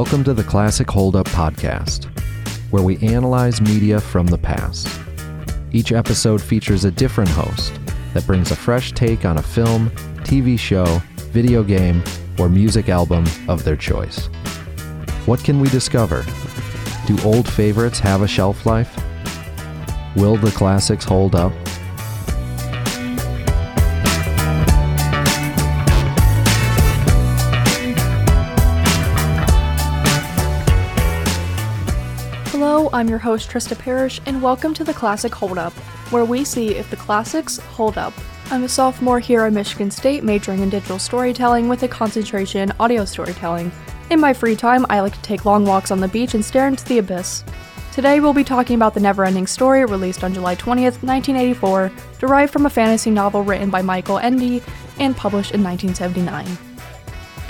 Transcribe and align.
Welcome 0.00 0.22
to 0.24 0.32
the 0.32 0.44
Classic 0.44 0.88
Hold 0.88 1.16
Up 1.16 1.26
Podcast, 1.26 2.04
where 2.70 2.84
we 2.84 2.98
analyze 2.98 3.60
media 3.60 4.00
from 4.00 4.28
the 4.28 4.38
past. 4.38 4.88
Each 5.72 5.90
episode 5.90 6.40
features 6.40 6.84
a 6.84 6.92
different 6.92 7.30
host 7.30 7.72
that 8.14 8.24
brings 8.24 8.52
a 8.52 8.56
fresh 8.56 8.92
take 8.92 9.24
on 9.24 9.38
a 9.38 9.42
film, 9.42 9.90
TV 10.18 10.56
show, 10.56 10.84
video 11.32 11.64
game, 11.64 12.04
or 12.38 12.48
music 12.48 12.88
album 12.88 13.24
of 13.48 13.64
their 13.64 13.74
choice. 13.74 14.26
What 15.26 15.42
can 15.42 15.58
we 15.58 15.68
discover? 15.68 16.24
Do 17.08 17.18
old 17.24 17.48
favorites 17.48 17.98
have 17.98 18.22
a 18.22 18.28
shelf 18.28 18.66
life? 18.66 18.96
Will 20.14 20.36
the 20.36 20.52
classics 20.52 21.04
hold 21.04 21.34
up? 21.34 21.52
I'm 32.98 33.08
your 33.08 33.18
host 33.20 33.48
Trista 33.48 33.78
Parrish, 33.78 34.20
and 34.26 34.42
welcome 34.42 34.74
to 34.74 34.82
the 34.82 34.92
Classic 34.92 35.32
Hold 35.32 35.56
Up, 35.56 35.72
where 36.10 36.24
we 36.24 36.42
see 36.42 36.74
if 36.74 36.90
the 36.90 36.96
classics 36.96 37.58
hold 37.58 37.96
up. 37.96 38.12
I'm 38.50 38.64
a 38.64 38.68
sophomore 38.68 39.20
here 39.20 39.44
at 39.44 39.52
Michigan 39.52 39.88
State, 39.88 40.24
majoring 40.24 40.62
in 40.62 40.68
digital 40.68 40.98
storytelling 40.98 41.68
with 41.68 41.84
a 41.84 41.86
concentration 41.86 42.60
in 42.60 42.72
audio 42.80 43.04
storytelling. 43.04 43.70
In 44.10 44.18
my 44.18 44.32
free 44.32 44.56
time, 44.56 44.84
I 44.90 44.98
like 44.98 45.14
to 45.14 45.22
take 45.22 45.44
long 45.44 45.64
walks 45.64 45.92
on 45.92 46.00
the 46.00 46.08
beach 46.08 46.34
and 46.34 46.44
stare 46.44 46.66
into 46.66 46.84
the 46.86 46.98
abyss. 46.98 47.44
Today, 47.92 48.18
we'll 48.18 48.34
be 48.34 48.42
talking 48.42 48.74
about 48.74 48.94
The 48.94 49.00
Neverending 49.00 49.48
Story, 49.48 49.84
released 49.84 50.24
on 50.24 50.34
July 50.34 50.56
20th, 50.56 51.00
1984, 51.04 51.92
derived 52.18 52.52
from 52.52 52.66
a 52.66 52.70
fantasy 52.70 53.12
novel 53.12 53.44
written 53.44 53.70
by 53.70 53.80
Michael 53.80 54.18
Ende 54.18 54.60
and 54.98 55.16
published 55.16 55.52
in 55.52 55.62
1979. 55.62 56.67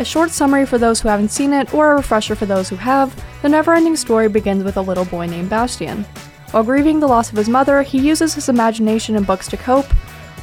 A 0.01 0.05
short 0.05 0.31
summary 0.31 0.65
for 0.65 0.79
those 0.79 1.01
who 1.01 1.09
haven't 1.09 1.31
seen 1.31 1.53
it, 1.53 1.75
or 1.75 1.91
a 1.91 1.97
refresher 1.97 2.37
for 2.37 2.47
those 2.47 2.69
who 2.69 2.77
have, 2.77 3.21
the 3.43 3.49
never-ending 3.49 3.97
story 3.97 4.29
begins 4.29 4.63
with 4.63 4.77
a 4.77 4.81
little 4.81 5.05
boy 5.05 5.27
named 5.27 5.51
Bastian. 5.51 6.05
While 6.53 6.63
grieving 6.63 7.01
the 7.01 7.09
loss 7.09 7.31
of 7.31 7.37
his 7.37 7.49
mother, 7.49 7.83
he 7.83 7.99
uses 7.99 8.33
his 8.33 8.49
imagination 8.49 9.17
and 9.17 9.27
books 9.27 9.49
to 9.49 9.57
cope. 9.57 9.93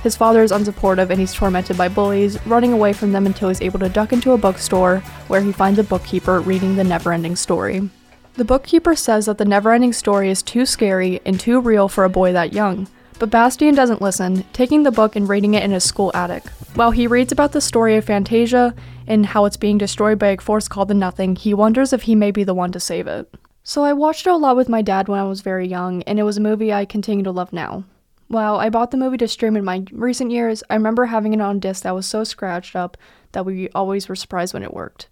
His 0.04 0.18
father 0.18 0.44
is 0.44 0.52
unsupportive 0.52 1.10
and 1.10 1.20
he's 1.22 1.34
tormented 1.34 1.78
by 1.78 1.88
bullies, 1.88 2.38
running 2.46 2.74
away 2.74 2.92
from 2.92 3.14
them 3.14 3.26
until 3.26 3.48
he's 3.48 3.62
able 3.62 3.80
to 3.80 3.88
duck 3.88 4.12
into 4.12 4.34
a 4.34 4.38
bookstore, 4.38 5.00
where 5.30 5.42
he 5.42 5.54
finds 5.54 5.80
a 5.80 5.84
bookkeeper 5.86 6.42
reading 6.42 6.76
the 6.76 6.84
never-ending 6.84 7.38
story. 7.38 7.90
The 8.34 8.44
bookkeeper 8.44 8.94
says 8.94 9.28
that 9.28 9.38
the 9.38 9.46
never-ending 9.46 9.94
story 9.94 10.30
is 10.30 10.44
too 10.44 10.66
scary 10.66 11.22
and 11.26 11.40
too 11.40 11.62
real 11.62 11.88
for 11.88 12.04
a 12.04 12.10
boy 12.10 12.34
that 12.34 12.52
young. 12.52 12.90
But 13.18 13.30
Bastian 13.30 13.76
doesn't 13.76 14.02
listen, 14.02 14.44
taking 14.52 14.84
the 14.84 14.92
book 14.92 15.16
and 15.16 15.28
reading 15.28 15.54
it 15.54 15.64
in 15.64 15.72
his 15.72 15.86
school 15.86 16.12
attic. 16.14 16.44
While 16.76 16.92
he 16.92 17.08
reads 17.08 17.32
about 17.32 17.54
the 17.54 17.62
story 17.62 17.96
of 17.96 18.04
Fantasia 18.04 18.76
and 19.08 19.26
how 19.26 19.46
it's 19.46 19.56
being 19.56 19.78
destroyed 19.78 20.20
by 20.20 20.28
a 20.28 20.38
force 20.38 20.68
called 20.68 20.90
the 20.90 20.94
Nothing, 20.94 21.38
he 21.38 21.54
wonders 21.54 21.94
if 21.94 22.04
he 22.04 22.16
may 22.16 22.32
be 22.32 22.44
the 22.44 22.54
one 22.54 22.74
to 22.74 22.80
save 22.80 23.08
it. 23.08 23.34
So 23.64 23.84
I 23.84 23.94
watched 23.94 24.28
it 24.28 24.32
a 24.32 24.36
lot 24.36 24.58
with 24.58 24.68
my 24.68 24.82
dad 24.82 25.08
when 25.08 25.20
I 25.20 25.24
was 25.24 25.42
very 25.42 25.66
young, 25.66 26.04
and 26.04 26.20
it 26.20 26.24
was 26.24 26.38
a 26.38 26.42
movie 26.42 26.74
I 26.74 26.84
continue 26.84 27.24
to 27.24 27.32
love 27.32 27.54
now. 27.54 27.86
While 28.28 28.58
I 28.58 28.70
bought 28.70 28.92
the 28.92 28.98
movie 28.98 29.18
to 29.18 29.28
stream 29.28 29.56
in 29.56 29.64
my 29.64 29.86
recent 29.92 30.32
years, 30.32 30.62
I 30.70 30.76
remember 30.76 31.06
having 31.06 31.34
it 31.34 31.42
on 31.42 31.60
disc 31.60 31.84
that 31.84 31.96
was 31.96 32.06
so 32.06 32.24
scratched 32.24 32.76
up 32.76 32.98
that 33.32 33.46
we 33.46 33.70
always 33.70 34.10
were 34.10 34.16
surprised 34.16 34.54
when 34.54 34.64
it 34.64 34.74
worked. 34.74 35.08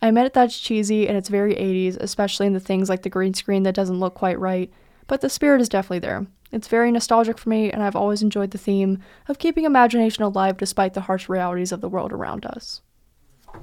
I 0.00 0.08
admit 0.08 0.26
it 0.26 0.34
that's 0.34 0.58
cheesy 0.58 1.08
and 1.08 1.16
it's 1.16 1.28
very 1.28 1.54
80s, 1.54 1.96
especially 1.98 2.46
in 2.46 2.52
the 2.52 2.60
things 2.60 2.88
like 2.88 3.02
the 3.02 3.10
green 3.10 3.34
screen 3.34 3.64
that 3.64 3.74
doesn't 3.74 3.98
look 3.98 4.14
quite 4.14 4.38
right, 4.38 4.70
but 5.08 5.20
the 5.20 5.28
spirit 5.28 5.60
is 5.60 5.68
definitely 5.68 5.98
there. 5.98 6.26
It's 6.52 6.68
very 6.68 6.90
nostalgic 6.90 7.38
for 7.38 7.48
me, 7.48 7.70
and 7.70 7.82
I've 7.82 7.96
always 7.96 8.22
enjoyed 8.22 8.50
the 8.50 8.58
theme 8.58 8.98
of 9.28 9.38
keeping 9.38 9.64
imagination 9.64 10.24
alive 10.24 10.56
despite 10.56 10.94
the 10.94 11.02
harsh 11.02 11.28
realities 11.28 11.72
of 11.72 11.80
the 11.80 11.88
world 11.88 12.12
around 12.12 12.44
us. 12.44 12.82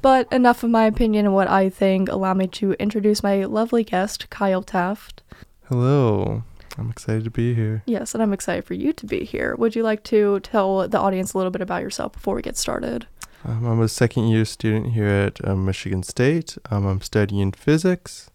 But 0.02 0.32
enough 0.32 0.64
of 0.64 0.70
my 0.70 0.86
opinion 0.86 1.26
and 1.26 1.36
what 1.36 1.50
I 1.50 1.70
think. 1.70 2.10
Allow 2.10 2.34
me 2.34 2.48
to 2.48 2.74
introduce 2.74 3.24
my 3.24 3.46
lovely 3.46 3.84
guest, 3.84 4.30
Kyle 4.30 4.64
Taft. 4.64 5.24
Hello. 5.66 6.44
I'm 6.78 6.90
excited 6.90 7.24
to 7.24 7.32
be 7.32 7.56
here. 7.56 7.84
Yes, 7.88 8.14
and 8.14 8.22
I'm 8.22 8.34
excited 8.34 8.64
for 8.64 8.76
you 8.76 8.94
to 8.94 9.06
be 9.06 9.24
here. 9.24 9.56
Would 9.56 9.76
you 9.76 9.84
like 9.84 10.04
to 10.04 10.40
tell 10.42 10.88
the 10.88 11.00
audience 11.00 11.34
a 11.34 11.38
little 11.38 11.52
bit 11.52 11.62
about 11.62 11.82
yourself 11.82 12.14
before 12.14 12.36
we 12.36 12.42
get 12.42 12.56
started? 12.56 13.08
Um, 13.44 13.66
I'm 13.66 13.82
a 13.82 13.88
second 13.88 14.28
year 14.28 14.46
student 14.46 14.94
here 14.94 15.08
at 15.08 15.48
um, 15.48 15.66
Michigan 15.66 16.04
State. 16.04 16.58
Um, 16.70 16.86
I'm 16.86 17.02
studying 17.02 17.52
physics. 17.52 18.30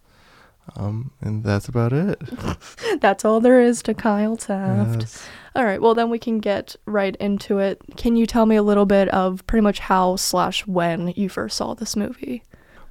Um, 0.77 1.11
and 1.21 1.45
that's 1.45 1.69
about 1.69 1.93
it. 1.93 2.21
That's 3.01 3.25
all 3.25 3.41
there 3.41 3.61
is 3.61 3.83
to 3.83 3.95
Kyle 3.95 4.37
Taft. 4.37 5.01
Yes. 5.01 5.29
All 5.55 5.65
right, 5.65 5.83
well 5.83 5.95
then 5.95 6.09
we 6.09 6.19
can 6.19 6.39
get 6.39 6.77
right 6.87 7.17
into 7.17 7.59
it. 7.59 7.83
Can 7.97 8.17
you 8.17 8.27
tell 8.27 8.47
me 8.47 8.57
a 8.57 8.63
little 8.63 8.87
bit 8.87 9.09
of 9.09 9.47
pretty 9.47 9.63
much 9.63 9.81
how 9.81 10.17
slash 10.17 10.67
when 10.67 11.09
you 11.17 11.29
first 11.29 11.57
saw 11.57 11.75
this 11.75 11.97
movie? 11.97 12.43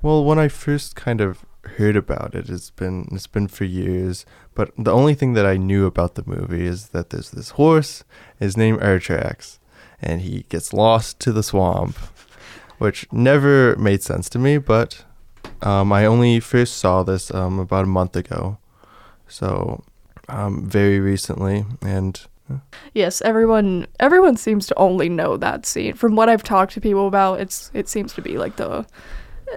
Well, 0.02 0.24
when 0.24 0.38
I 0.38 0.48
first 0.48 0.96
kind 0.96 1.22
of 1.22 1.46
heard 1.78 1.96
about 1.96 2.36
it, 2.36 2.50
it's 2.50 2.72
been 2.72 3.08
it's 3.12 3.28
been 3.28 3.48
for 3.48 3.66
years. 3.66 4.26
But 4.54 4.72
the 4.78 4.92
only 4.92 5.14
thing 5.14 5.34
that 5.34 5.46
I 5.46 5.58
knew 5.58 5.86
about 5.86 6.16
the 6.16 6.24
movie 6.26 6.66
is 6.66 6.90
that 6.90 7.10
there's 7.10 7.32
this 7.32 7.52
horse. 7.52 8.04
His 8.38 8.58
name 8.58 8.78
Artax, 8.78 9.60
and 10.02 10.22
he 10.22 10.46
gets 10.50 10.74
lost 10.74 11.20
to 11.22 11.32
the 11.32 11.44
swamp, 11.44 11.98
which 12.80 13.08
never 13.12 13.76
made 13.78 14.04
sense 14.04 14.30
to 14.30 14.40
me. 14.40 14.58
But 14.58 15.06
um, 15.62 15.92
I 15.92 16.06
only 16.06 16.40
first 16.40 16.78
saw 16.78 17.04
this 17.04 17.34
um, 17.34 17.60
about 17.60 17.86
a 17.86 17.88
month 17.88 18.16
ago, 18.16 18.58
so 19.28 19.84
um, 20.30 20.68
very 20.68 21.00
recently, 21.00 21.66
and 21.82 22.20
Yes, 22.94 23.22
everyone 23.22 23.88
everyone 24.00 24.38
seems 24.38 24.68
to 24.68 24.78
only 24.78 25.10
know 25.10 25.38
that 25.38 25.66
scene. 25.66 25.94
From 25.94 26.16
what 26.16 26.30
I've 26.30 26.44
talked 26.44 26.74
to 26.74 26.82
people 26.82 27.08
about, 27.08 27.40
it's 27.40 27.72
it 27.74 27.88
seems 27.88 28.14
to 28.14 28.22
be 28.22 28.38
like 28.38 28.56
the 28.58 28.86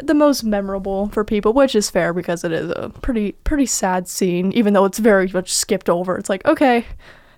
the 0.03 0.15
most 0.15 0.43
memorable 0.43 1.09
for 1.09 1.25
people, 1.25 1.53
which 1.53 1.75
is 1.75 1.91
fair 1.91 2.13
because 2.13 2.45
it 2.45 2.53
is 2.53 2.71
a 2.71 2.91
pretty 3.03 3.33
pretty 3.45 3.67
sad 3.67 4.09
scene, 4.09 4.53
even 4.53 4.75
though 4.75 4.85
it's 4.85 4.99
very 4.99 5.29
much 5.29 5.53
skipped 5.53 5.89
over. 5.89 6.17
It's 6.17 6.29
like, 6.29 6.45
okay, 6.45 6.85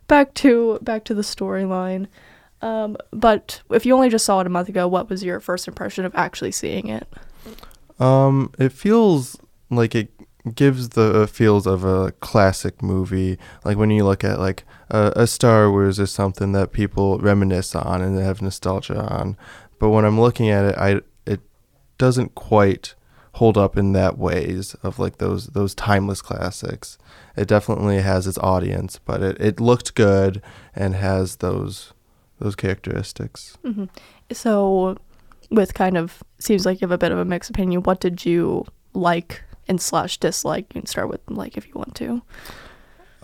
back 0.08 0.34
to 0.34 0.78
back 0.82 1.04
to 1.04 1.14
the 1.14 1.22
storyline. 1.22 2.06
Um, 2.62 2.96
but 3.12 3.60
if 3.70 3.84
you 3.84 3.94
only 3.94 4.08
just 4.08 4.24
saw 4.24 4.40
it 4.40 4.46
a 4.46 4.50
month 4.50 4.68
ago, 4.68 4.88
what 4.88 5.10
was 5.10 5.22
your 5.22 5.40
first 5.40 5.68
impression 5.68 6.04
of 6.04 6.14
actually 6.14 6.52
seeing 6.52 6.88
it? 6.88 7.06
Um, 7.98 8.52
it 8.58 8.72
feels 8.72 9.36
like 9.70 9.94
it 9.94 10.10
gives 10.54 10.90
the 10.90 11.26
feels 11.26 11.66
of 11.66 11.84
a 11.84 12.12
classic 12.12 12.82
movie. 12.82 13.38
Like 13.64 13.76
when 13.76 13.90
you 13.90 14.04
look 14.04 14.22
at 14.22 14.38
like 14.38 14.64
a, 14.90 15.12
a 15.16 15.26
Star 15.26 15.70
Wars 15.70 15.98
or 15.98 16.06
something 16.06 16.52
that 16.52 16.72
people 16.72 17.18
reminisce 17.18 17.74
on 17.74 18.02
and 18.02 18.18
have 18.18 18.42
nostalgia 18.42 19.00
on. 19.00 19.36
But 19.78 19.90
when 19.90 20.04
I'm 20.04 20.20
looking 20.20 20.48
at 20.48 20.64
it, 20.64 20.78
I 20.78 21.00
it 21.26 21.40
doesn't 21.98 22.34
quite 22.34 22.94
hold 23.34 23.58
up 23.58 23.76
in 23.76 23.92
that 23.92 24.16
ways 24.16 24.74
of 24.82 24.98
like 24.98 25.18
those 25.18 25.48
those 25.48 25.74
timeless 25.74 26.22
classics. 26.22 26.96
It 27.36 27.48
definitely 27.48 28.00
has 28.00 28.26
its 28.26 28.38
audience, 28.38 28.98
but 29.04 29.22
it, 29.22 29.40
it 29.40 29.60
looked 29.60 29.94
good 29.94 30.40
and 30.74 30.94
has 30.94 31.36
those 31.36 31.92
those 32.38 32.54
characteristics. 32.54 33.58
hmm 33.62 33.84
So, 34.32 34.96
with 35.50 35.74
kind 35.74 35.96
of 35.96 36.22
seems 36.38 36.66
like 36.66 36.80
you 36.80 36.86
have 36.86 36.92
a 36.92 36.98
bit 36.98 37.12
of 37.12 37.18
a 37.18 37.24
mixed 37.24 37.50
opinion. 37.50 37.82
What 37.82 38.00
did 38.00 38.24
you 38.24 38.66
like 38.92 39.42
and 39.68 39.80
slash 39.80 40.18
dislike? 40.18 40.74
You 40.74 40.82
can 40.82 40.86
start 40.86 41.08
with 41.08 41.20
like 41.28 41.56
if 41.56 41.66
you 41.66 41.74
want 41.74 41.94
to. 41.96 42.22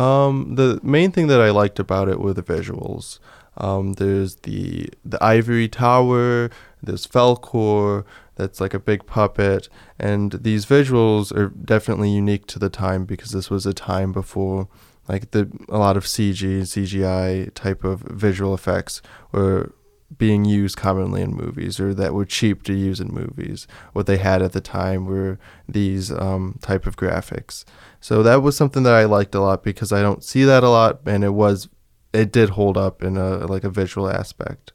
Um, 0.02 0.54
the 0.54 0.80
main 0.82 1.12
thing 1.12 1.26
that 1.28 1.40
I 1.40 1.50
liked 1.50 1.78
about 1.78 2.08
it 2.08 2.20
were 2.20 2.32
the 2.32 2.42
visuals. 2.42 3.18
Um, 3.56 3.94
there's 3.94 4.36
the 4.36 4.88
the 5.04 5.22
ivory 5.22 5.68
tower. 5.68 6.50
There's 6.82 7.06
Falkor. 7.06 8.04
That's 8.36 8.60
like 8.60 8.72
a 8.72 8.78
big 8.78 9.06
puppet, 9.06 9.68
and 9.98 10.32
these 10.32 10.64
visuals 10.64 11.36
are 11.36 11.50
definitely 11.50 12.10
unique 12.10 12.46
to 12.46 12.58
the 12.58 12.70
time 12.70 13.04
because 13.04 13.30
this 13.30 13.50
was 13.50 13.66
a 13.66 13.74
time 13.74 14.10
before 14.10 14.68
like 15.08 15.32
the 15.32 15.50
a 15.68 15.78
lot 15.78 15.96
of 15.96 16.04
CG 16.04 16.62
CGI 16.62 17.52
type 17.54 17.84
of 17.84 18.00
visual 18.00 18.54
effects 18.54 19.02
were 19.32 19.72
being 20.18 20.44
used 20.44 20.76
commonly 20.76 21.22
in 21.22 21.34
movies 21.34 21.80
or 21.80 21.94
that 21.94 22.14
were 22.14 22.24
cheap 22.24 22.62
to 22.64 22.72
use 22.74 23.00
in 23.00 23.08
movies. 23.12 23.66
What 23.92 24.06
they 24.06 24.18
had 24.18 24.42
at 24.42 24.52
the 24.52 24.60
time 24.60 25.06
were 25.06 25.38
these 25.68 26.10
um, 26.12 26.58
type 26.62 26.86
of 26.86 26.96
graphics. 26.96 27.64
So 28.00 28.22
that 28.22 28.42
was 28.42 28.56
something 28.56 28.82
that 28.82 28.94
I 28.94 29.04
liked 29.04 29.34
a 29.34 29.40
lot 29.40 29.62
because 29.62 29.92
I 29.92 30.02
don't 30.02 30.24
see 30.24 30.44
that 30.44 30.64
a 30.64 30.68
lot, 30.68 31.00
and 31.06 31.22
it 31.24 31.30
was 31.34 31.68
it 32.12 32.30
did 32.32 32.50
hold 32.50 32.76
up 32.76 33.02
in 33.02 33.16
a 33.16 33.46
like 33.46 33.64
a 33.64 33.70
visual 33.70 34.08
aspect. 34.10 34.72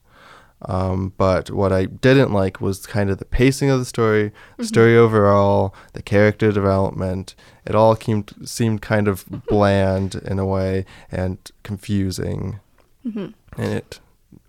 Um, 0.64 1.14
but 1.18 1.52
what 1.52 1.72
I 1.72 1.86
didn't 1.86 2.34
like 2.34 2.60
was 2.60 2.88
kind 2.88 3.12
of 3.12 3.20
the 3.20 3.26
pacing 3.26 3.70
of 3.70 3.78
the 3.78 3.86
story, 3.86 4.32
the 4.58 4.66
story 4.66 4.98
overall, 4.98 5.76
the 5.94 6.02
character 6.02 6.52
development. 6.52 7.36
It 7.64 7.76
all 7.76 7.96
came 7.96 8.26
seemed 8.44 8.82
kind 8.82 9.08
of 9.08 9.24
bland 9.50 10.16
in 10.16 10.40
a 10.40 10.46
way 10.46 10.86
and 11.12 11.38
confusing, 11.64 12.60
Mm-hmm. 13.06 13.62
and 13.62 13.74
it 13.74 14.00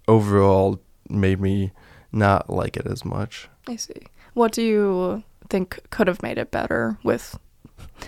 overall 0.08 0.80
made 1.08 1.40
me 1.40 1.72
not 2.10 2.50
like 2.50 2.76
it 2.76 2.86
as 2.86 3.04
much. 3.04 3.48
I 3.68 3.76
see. 3.76 4.02
What 4.34 4.52
do 4.52 4.62
you 4.62 5.22
think 5.50 5.78
could 5.90 6.06
have 6.08 6.22
made 6.22 6.38
it 6.38 6.50
better 6.50 6.98
with 7.04 7.38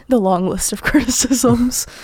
the 0.09 0.19
long 0.21 0.49
list 0.49 0.73
of 0.73 0.83
criticisms? 0.91 1.87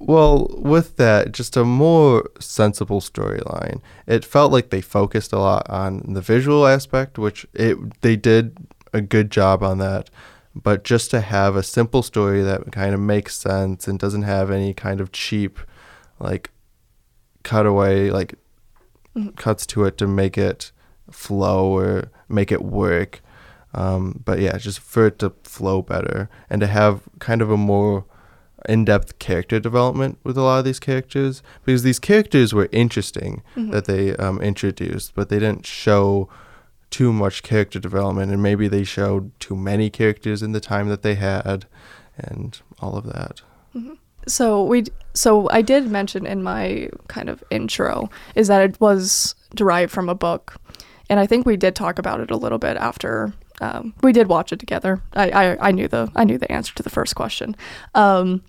Well, 0.00 0.48
with 0.58 0.96
that, 0.96 1.32
just 1.32 1.54
a 1.56 1.62
more 1.64 2.24
sensible 2.40 3.00
storyline. 3.02 3.82
It 4.06 4.24
felt 4.24 4.50
like 4.50 4.70
they 4.70 4.80
focused 4.80 5.34
a 5.34 5.38
lot 5.38 5.68
on 5.68 6.14
the 6.14 6.22
visual 6.22 6.66
aspect, 6.66 7.18
which 7.18 7.46
it 7.52 7.76
they 8.00 8.16
did 8.16 8.56
a 8.94 9.02
good 9.02 9.30
job 9.30 9.62
on 9.62 9.76
that. 9.78 10.08
but 10.54 10.82
just 10.82 11.10
to 11.10 11.20
have 11.20 11.56
a 11.56 11.62
simple 11.62 12.02
story 12.02 12.42
that 12.42 12.72
kind 12.72 12.94
of 12.94 13.00
makes 13.00 13.36
sense 13.36 13.86
and 13.86 13.98
doesn't 13.98 14.22
have 14.22 14.50
any 14.50 14.72
kind 14.72 15.00
of 15.00 15.12
cheap 15.12 15.60
like 16.18 16.50
cutaway 17.44 18.08
like 18.10 18.34
Mhm. 19.16 19.36
cuts 19.36 19.66
to 19.66 19.84
it 19.84 19.96
to 19.98 20.06
make 20.06 20.36
it 20.38 20.72
flow 21.10 21.70
or 21.78 22.10
make 22.28 22.50
it 22.52 22.62
work 22.62 23.20
um, 23.74 24.22
but 24.24 24.38
yeah 24.40 24.56
just 24.58 24.80
for 24.80 25.06
it 25.06 25.18
to 25.18 25.32
flow 25.42 25.82
better 25.82 26.28
and 26.50 26.60
to 26.60 26.66
have 26.66 27.02
kind 27.18 27.40
of 27.42 27.50
a 27.50 27.56
more 27.56 28.04
in-depth 28.68 29.18
character 29.18 29.60
development 29.60 30.18
with 30.24 30.36
a 30.36 30.42
lot 30.42 30.58
of 30.58 30.64
these 30.64 30.80
characters 30.80 31.42
because 31.64 31.82
these 31.84 31.98
characters 32.00 32.52
were 32.52 32.68
interesting 32.72 33.42
Mhm. 33.56 33.70
that 33.70 33.84
they 33.84 34.14
um, 34.16 34.40
introduced 34.40 35.14
but 35.14 35.28
they 35.28 35.38
didn't 35.38 35.66
show 35.66 36.28
too 36.90 37.12
much 37.12 37.42
character 37.42 37.78
development 37.78 38.32
and 38.32 38.42
maybe 38.42 38.66
they 38.68 38.82
showed 38.84 39.30
too 39.40 39.54
many 39.56 39.88
characters 39.90 40.42
in 40.42 40.52
the 40.52 40.60
time 40.60 40.88
that 40.88 41.02
they 41.02 41.14
had 41.14 41.66
and 42.18 42.60
all 42.80 42.96
of 42.96 43.04
that 43.04 43.42
So 44.26 44.64
we 44.64 44.84
so 45.14 45.48
I 45.50 45.62
did 45.62 45.88
mention 45.88 46.26
in 46.26 46.42
my 46.42 46.90
kind 47.08 47.28
of 47.28 47.42
intro 47.50 48.10
is 48.34 48.48
that 48.48 48.62
it 48.62 48.80
was 48.80 49.34
derived 49.54 49.92
from 49.92 50.08
a 50.08 50.14
book, 50.14 50.56
and 51.08 51.20
I 51.20 51.26
think 51.26 51.46
we 51.46 51.56
did 51.56 51.74
talk 51.74 51.98
about 51.98 52.20
it 52.20 52.30
a 52.30 52.36
little 52.36 52.58
bit 52.58 52.76
after 52.76 53.32
um, 53.60 53.94
we 54.02 54.12
did 54.12 54.28
watch 54.28 54.52
it 54.52 54.58
together. 54.58 55.00
I, 55.14 55.30
I 55.30 55.68
I 55.68 55.70
knew 55.72 55.88
the 55.88 56.10
I 56.14 56.24
knew 56.24 56.38
the 56.38 56.50
answer 56.50 56.74
to 56.74 56.82
the 56.82 56.90
first 56.90 57.14
question. 57.14 57.56
Um, 57.94 58.42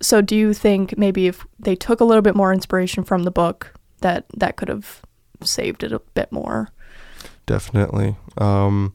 so 0.00 0.20
do 0.20 0.36
you 0.36 0.52
think 0.52 0.98
maybe 0.98 1.26
if 1.26 1.46
they 1.58 1.74
took 1.74 2.00
a 2.00 2.04
little 2.04 2.22
bit 2.22 2.36
more 2.36 2.52
inspiration 2.52 3.02
from 3.02 3.22
the 3.22 3.30
book 3.30 3.72
that 4.02 4.26
that 4.36 4.56
could 4.56 4.68
have 4.68 5.02
saved 5.42 5.82
it 5.82 5.92
a 5.92 6.00
bit 6.14 6.30
more? 6.30 6.70
definitely 7.46 8.16
um, 8.38 8.94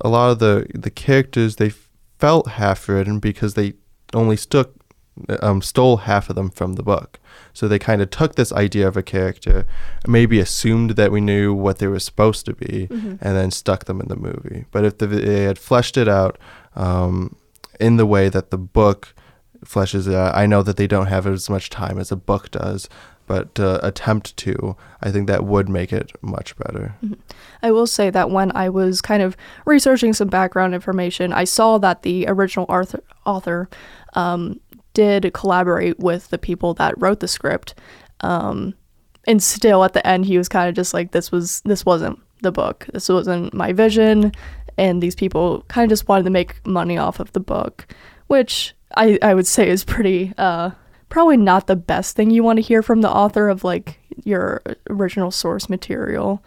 a 0.00 0.08
lot 0.08 0.30
of 0.30 0.38
the 0.40 0.66
the 0.74 0.90
characters 0.90 1.56
they 1.56 1.70
felt 2.18 2.48
half 2.48 2.88
written 2.88 3.18
because 3.18 3.54
they 3.54 3.74
only 4.12 4.36
stuck 4.36 4.70
um, 5.40 5.62
stole 5.62 5.98
half 5.98 6.28
of 6.28 6.36
them 6.36 6.50
from 6.50 6.74
the 6.74 6.82
book 6.82 7.18
so 7.56 7.66
they 7.66 7.78
kind 7.78 8.02
of 8.02 8.10
took 8.10 8.34
this 8.34 8.52
idea 8.52 8.86
of 8.86 8.98
a 8.98 9.02
character 9.02 9.64
maybe 10.06 10.38
assumed 10.38 10.90
that 10.90 11.10
we 11.10 11.22
knew 11.22 11.54
what 11.54 11.78
they 11.78 11.86
were 11.86 11.98
supposed 11.98 12.44
to 12.44 12.52
be 12.52 12.86
and 12.90 13.18
then 13.20 13.50
stuck 13.50 13.86
them 13.86 14.00
in 14.00 14.08
the 14.08 14.16
movie. 14.16 14.66
But 14.70 14.84
if 14.84 14.98
the, 14.98 15.06
they 15.06 15.44
had 15.44 15.58
fleshed 15.58 15.96
it 15.96 16.06
out 16.06 16.38
um, 16.74 17.34
in 17.80 17.96
the 17.96 18.04
way 18.04 18.28
that 18.28 18.50
the 18.50 18.58
book 18.58 19.14
fleshes 19.64 20.06
it 20.06 20.14
out, 20.14 20.34
I 20.34 20.44
know 20.44 20.62
that 20.62 20.76
they 20.76 20.86
don't 20.86 21.06
have 21.06 21.26
as 21.26 21.48
much 21.48 21.70
time 21.70 21.98
as 21.98 22.12
a 22.12 22.16
book 22.16 22.50
does, 22.50 22.90
but 23.26 23.54
to 23.54 23.84
attempt 23.84 24.36
to, 24.36 24.76
I 25.00 25.10
think 25.10 25.26
that 25.26 25.44
would 25.44 25.68
make 25.68 25.94
it 25.94 26.12
much 26.20 26.56
better. 26.56 26.94
I 27.62 27.70
will 27.72 27.86
say 27.86 28.10
that 28.10 28.30
when 28.30 28.54
I 28.54 28.68
was 28.68 29.00
kind 29.00 29.22
of 29.22 29.36
researching 29.64 30.12
some 30.12 30.28
background 30.28 30.74
information, 30.74 31.32
I 31.32 31.44
saw 31.44 31.78
that 31.78 32.02
the 32.02 32.26
original 32.28 32.66
author, 32.68 33.02
author 33.24 33.68
um, 34.12 34.60
did 34.96 35.30
collaborate 35.34 35.98
with 35.98 36.30
the 36.30 36.38
people 36.38 36.72
that 36.74 36.94
wrote 36.96 37.20
the 37.20 37.28
script. 37.28 37.74
Um, 38.20 38.74
and 39.26 39.42
still, 39.42 39.84
at 39.84 39.92
the 39.92 40.06
end, 40.06 40.24
he 40.24 40.38
was 40.38 40.48
kind 40.48 40.68
of 40.68 40.74
just 40.74 40.94
like, 40.94 41.12
"This 41.12 41.30
was 41.30 41.60
this 41.60 41.84
wasn't 41.84 42.18
the 42.40 42.52
book. 42.52 42.86
This 42.92 43.08
wasn't 43.08 43.52
my 43.52 43.72
vision." 43.72 44.32
And 44.78 45.02
these 45.02 45.14
people 45.14 45.64
kind 45.68 45.84
of 45.84 45.90
just 45.90 46.08
wanted 46.08 46.24
to 46.24 46.30
make 46.30 46.66
money 46.66 46.96
off 46.96 47.20
of 47.20 47.32
the 47.32 47.40
book, 47.40 47.86
which 48.28 48.74
I 48.96 49.18
I 49.20 49.34
would 49.34 49.46
say 49.46 49.68
is 49.68 49.84
pretty 49.84 50.32
uh, 50.38 50.70
probably 51.10 51.36
not 51.36 51.66
the 51.66 51.76
best 51.76 52.16
thing 52.16 52.30
you 52.30 52.42
want 52.42 52.56
to 52.56 52.62
hear 52.62 52.82
from 52.82 53.02
the 53.02 53.10
author 53.10 53.48
of 53.48 53.64
like 53.64 53.98
your 54.24 54.62
original 54.88 55.30
source 55.30 55.68
material. 55.68 56.42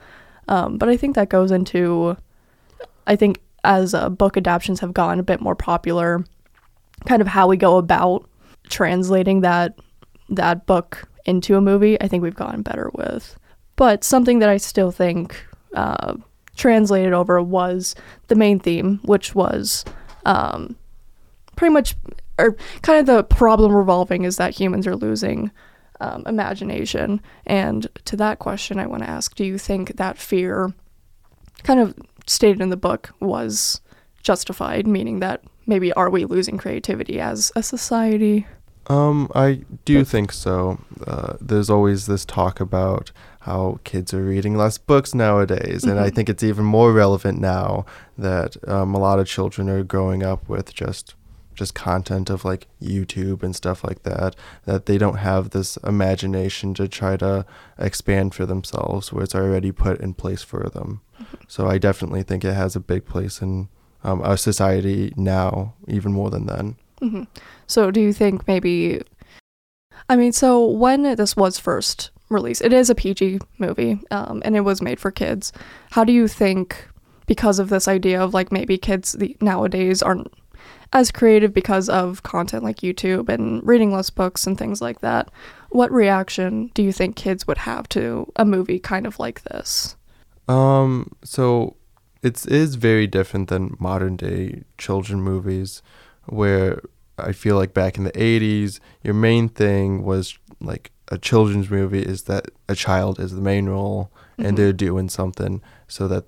Um, 0.48 0.78
but 0.80 0.90
I 0.90 0.98
think 0.98 1.16
that 1.16 1.30
goes 1.30 1.51
into, 1.51 2.18
I 3.06 3.16
think 3.16 3.40
as 3.63 3.94
uh, 3.94 4.10
book 4.10 4.36
adaptations 4.36 4.80
have 4.80 4.94
gotten 4.94 5.19
a 5.19 5.24
bit 5.24 5.42
more 5.42 5.56
popular, 5.56 6.25
kind 7.06 7.22
of 7.22 7.28
how 7.28 7.48
we 7.48 7.56
go 7.56 7.78
about 7.78 8.28
translating 8.69 9.42
that 9.42 9.77
that 10.30 10.66
book 10.66 11.10
into 11.25 11.57
a 11.57 11.62
movie. 11.62 12.00
I 12.01 12.07
think 12.07 12.24
we've 12.24 12.36
gotten 12.36 12.62
better 12.62 12.92
with. 12.94 13.38
But 13.75 14.04
something 14.04 14.39
that 14.39 14.50
I 14.50 14.57
still 14.57 14.92
think 14.92 15.45
uh, 15.74 16.16
translated 16.56 17.13
over 17.13 17.42
was 17.42 17.95
the 18.27 18.36
main 18.36 18.60
theme, 18.60 19.00
which 19.04 19.33
was 19.33 19.86
um, 20.25 20.75
pretty 21.56 21.74
much, 21.74 21.95
or 22.38 22.57
kind 22.81 23.00
of 23.00 23.06
the 23.06 23.24
problem 23.24 23.74
revolving 23.74 24.24
is 24.24 24.38
that 24.38 24.57
humans 24.57 24.86
are 24.86 24.95
losing 24.95 25.51
um, 26.01 26.24
imagination. 26.25 27.22
And 27.45 27.88
to 28.06 28.15
that 28.18 28.39
question, 28.39 28.80
I 28.80 28.88
want 28.88 29.04
to 29.04 29.10
ask 29.10 29.36
do 29.36 29.45
you 29.45 29.57
think 29.57 29.98
that 29.98 30.18
fear, 30.18 30.74
kind 31.63 31.80
of 31.80 31.95
stated 32.27 32.62
in 32.62 32.69
the 32.69 32.77
book, 32.77 33.13
was 33.19 33.81
justified, 34.22 34.88
meaning 34.88 35.19
that 35.19 35.44
maybe 35.65 35.94
are 35.94 36.10
we 36.10 36.25
losing 36.25 36.57
creativity 36.57 37.19
as 37.19 37.51
a 37.56 37.63
society? 37.63 38.45
Um, 38.89 39.30
I 39.36 39.62
do 39.86 40.03
think 40.03 40.31
so. 40.31 40.80
Uh, 41.06 41.33
there's 41.39 41.69
always 41.69 42.07
this 42.07 42.25
talk 42.25 42.59
about 42.59 43.12
how 43.41 43.80
kids 43.83 44.13
are 44.13 44.24
reading 44.24 44.57
less 44.57 44.77
books 44.80 45.13
nowadays, 45.13 45.83
and 45.83 46.00
I 46.00 46.09
Mhm. 46.09 46.15
think 46.15 46.30
it's 46.30 46.44
even 46.44 46.65
more 46.65 46.91
relevant 46.91 47.39
now 47.39 47.86
that 48.18 48.57
um, 48.68 48.95
a 48.95 49.00
lot 49.00 49.19
of 49.19 49.27
children 49.27 49.69
are 49.69 49.83
growing 49.83 50.24
up 50.24 50.47
with 50.50 50.74
just 50.74 51.15
just 51.56 51.75
content 51.75 52.30
of 52.30 52.45
like 52.45 52.68
YouTube 52.81 53.44
and 53.44 53.53
stuff 53.53 53.83
like 53.83 54.03
that. 54.03 54.33
That 54.65 54.86
they 54.86 54.97
don't 54.97 55.18
have 55.18 55.50
this 55.50 55.75
imagination 55.86 56.74
to 56.75 56.88
try 56.88 57.18
to 57.18 57.45
expand 57.77 58.33
for 58.33 58.45
themselves, 58.45 59.12
where 59.12 59.25
it's 59.25 59.36
already 59.36 59.74
put 59.74 60.00
in 60.00 60.13
place 60.13 60.41
for 60.41 60.69
them. 60.69 61.01
So 61.50 61.68
I 61.68 61.77
definitely 61.77 62.24
think 62.24 62.45
it 62.45 62.53
has 62.53 62.77
a 62.77 62.80
big 62.80 63.06
place 63.06 63.41
in 63.41 63.68
um, 64.06 64.21
our 64.21 64.38
society 64.38 65.12
now, 65.18 65.74
even 65.86 66.13
more 66.13 66.30
than 66.30 66.45
then. 66.45 66.77
Hmm 67.00 67.24
So, 67.68 67.92
do 67.92 68.01
you 68.01 68.13
think 68.13 68.48
maybe? 68.48 69.01
I 70.10 70.16
mean, 70.16 70.31
so 70.31 70.66
when 70.66 71.04
this 71.04 71.36
was 71.36 71.60
first 71.60 72.12
released, 72.30 72.62
it 72.62 72.74
is 72.74 72.90
a 72.90 72.96
PG 72.96 73.40
movie, 73.57 74.00
um, 74.12 74.42
and 74.46 74.56
it 74.56 74.62
was 74.62 74.81
made 74.81 75.00
for 75.00 75.12
kids. 75.12 75.51
How 75.92 76.04
do 76.04 76.12
you 76.12 76.28
think, 76.28 76.88
because 77.28 77.60
of 77.60 77.69
this 77.69 77.88
idea 77.88 78.22
of 78.22 78.34
like 78.34 78.51
maybe 78.51 78.78
kids 78.78 79.13
the, 79.13 79.36
nowadays 79.42 80.01
aren't 80.01 80.31
as 80.94 81.12
creative 81.12 81.54
because 81.54 81.90
of 81.90 82.24
content 82.24 82.63
like 82.63 82.78
YouTube 82.78 83.30
and 83.30 83.66
reading 83.66 83.92
less 83.94 84.10
books 84.10 84.48
and 84.48 84.57
things 84.57 84.81
like 84.81 85.01
that, 85.01 85.30
what 85.69 85.92
reaction 85.92 86.72
do 86.74 86.82
you 86.82 86.91
think 86.91 87.15
kids 87.15 87.46
would 87.46 87.60
have 87.60 87.88
to 87.89 88.32
a 88.36 88.46
movie 88.46 88.79
kind 88.79 89.06
of 89.06 89.20
like 89.20 89.44
this? 89.44 89.96
Um, 90.48 91.12
so 91.24 91.75
it 92.24 92.46
is 92.48 92.75
very 92.75 93.06
different 93.06 93.50
than 93.50 93.77
modern 93.79 94.15
day 94.15 94.63
children 94.77 95.22
movies, 95.22 95.84
where 96.29 96.81
I 97.17 97.31
feel 97.33 97.55
like 97.57 97.74
back 97.74 97.98
in 97.98 98.03
the 98.03 98.12
'80s, 98.17 98.79
your 99.03 99.13
main 99.13 99.50
thing 99.50 100.03
was 100.03 100.38
like 100.62 100.91
a 101.09 101.17
children's 101.17 101.69
movie 101.69 102.01
is 102.03 102.24
that 102.24 102.45
a 102.67 102.75
child 102.75 103.19
is 103.19 103.33
the 103.33 103.41
main 103.41 103.67
role 103.67 104.12
Mhm. 104.38 104.48
and 104.48 104.57
they're 104.57 104.74
doing 104.74 105.09
something 105.09 105.62
so 105.88 106.07
that 106.07 106.25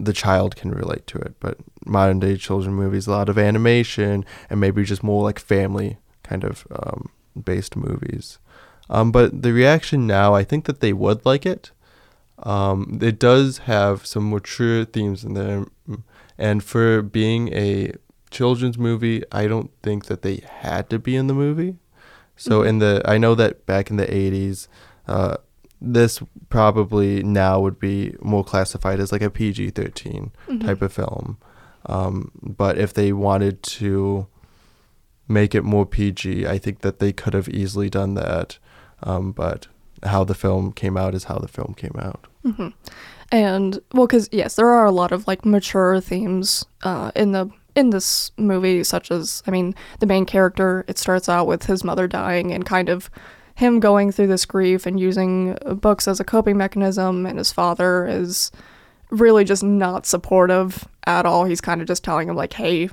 the 0.00 0.12
child 0.12 0.54
can 0.56 0.70
relate 0.70 1.06
to 1.06 1.18
it. 1.18 1.34
But 1.40 1.58
modern 1.86 2.20
day 2.20 2.36
children 2.36 2.74
movies, 2.74 3.06
a 3.06 3.10
lot 3.12 3.28
of 3.28 3.38
animation 3.38 4.24
and 4.50 4.60
maybe 4.60 4.84
just 4.84 5.02
more 5.02 5.22
like 5.22 5.38
family 5.38 5.98
kind 6.22 6.44
of 6.44 6.66
um, 6.70 7.08
based 7.42 7.76
movies. 7.76 8.38
Um, 8.90 9.12
but 9.12 9.42
the 9.42 9.52
reaction 9.52 10.06
now, 10.06 10.34
I 10.34 10.44
think 10.44 10.64
that 10.66 10.80
they 10.80 10.92
would 10.92 11.24
like 11.24 11.46
it. 11.46 11.70
Um, 12.42 12.98
it 13.02 13.18
does 13.18 13.58
have 13.58 14.06
some 14.06 14.30
mature 14.30 14.84
themes 14.84 15.24
in 15.24 15.34
there, 15.34 15.66
mm, 15.88 16.02
and 16.38 16.62
for 16.62 17.02
being 17.02 17.48
a 17.52 17.92
children's 18.30 18.78
movie, 18.78 19.22
I 19.32 19.46
don't 19.46 19.70
think 19.82 20.06
that 20.06 20.22
they 20.22 20.42
had 20.48 20.88
to 20.90 20.98
be 20.98 21.16
in 21.16 21.26
the 21.26 21.34
movie. 21.34 21.76
So 22.36 22.60
Mhm. 22.62 22.68
in 22.68 22.78
the, 22.78 23.02
I 23.04 23.18
know 23.18 23.34
that 23.34 23.66
back 23.66 23.90
in 23.90 23.96
the 23.96 24.12
'80s, 24.12 24.68
uh, 25.06 25.36
this 25.80 26.20
probably 26.50 27.22
now 27.22 27.60
would 27.60 27.78
be 27.78 28.14
more 28.20 28.44
classified 28.44 29.00
as 29.00 29.12
like 29.12 29.22
a 29.22 29.30
PG-13 29.30 30.30
Mhm. 30.48 30.64
type 30.66 30.82
of 30.82 30.92
film. 30.92 31.36
Um, 31.86 32.30
but 32.42 32.76
if 32.78 32.92
they 32.94 33.12
wanted 33.12 33.62
to 33.62 34.26
make 35.28 35.54
it 35.54 35.62
more 35.64 35.86
PG, 35.86 36.46
I 36.46 36.58
think 36.58 36.80
that 36.80 36.98
they 36.98 37.12
could 37.12 37.34
have 37.34 37.48
easily 37.48 37.88
done 37.90 38.14
that. 38.14 38.58
Um, 39.02 39.32
but 39.32 39.68
how 40.04 40.24
the 40.24 40.34
film 40.34 40.72
came 40.72 40.96
out 40.96 41.14
is 41.14 41.24
how 41.24 41.38
the 41.38 41.48
film 41.48 41.74
came 41.76 41.94
out. 41.98 42.26
hmm 42.44 42.68
And 43.30 43.80
well, 43.92 44.06
because 44.06 44.28
yes, 44.32 44.54
there 44.56 44.68
are 44.70 44.86
a 44.86 44.90
lot 44.92 45.12
of 45.12 45.26
like 45.26 45.44
mature 45.44 46.00
themes 46.00 46.64
uh, 46.82 47.10
in 47.14 47.32
the 47.32 47.50
in 47.78 47.90
this 47.90 48.32
movie, 48.36 48.82
such 48.82 49.10
as 49.10 49.42
I 49.46 49.50
mean, 49.50 49.74
the 50.00 50.06
main 50.06 50.26
character. 50.26 50.84
It 50.88 50.98
starts 50.98 51.28
out 51.28 51.46
with 51.46 51.64
his 51.64 51.84
mother 51.84 52.08
dying 52.08 52.52
and 52.52 52.66
kind 52.66 52.88
of 52.88 53.08
him 53.54 53.80
going 53.80 54.12
through 54.12 54.26
this 54.26 54.44
grief 54.44 54.84
and 54.84 54.98
using 55.00 55.56
books 55.80 56.08
as 56.08 56.20
a 56.20 56.24
coping 56.24 56.56
mechanism, 56.56 57.24
and 57.24 57.38
his 57.38 57.52
father 57.52 58.06
is 58.06 58.50
really 59.10 59.44
just 59.44 59.62
not 59.62 60.06
supportive 60.06 60.86
at 61.06 61.24
all. 61.24 61.44
He's 61.44 61.60
kind 61.60 61.80
of 61.80 61.86
just 61.86 62.04
telling 62.04 62.28
him 62.28 62.36
like, 62.36 62.54
"Hey, 62.54 62.90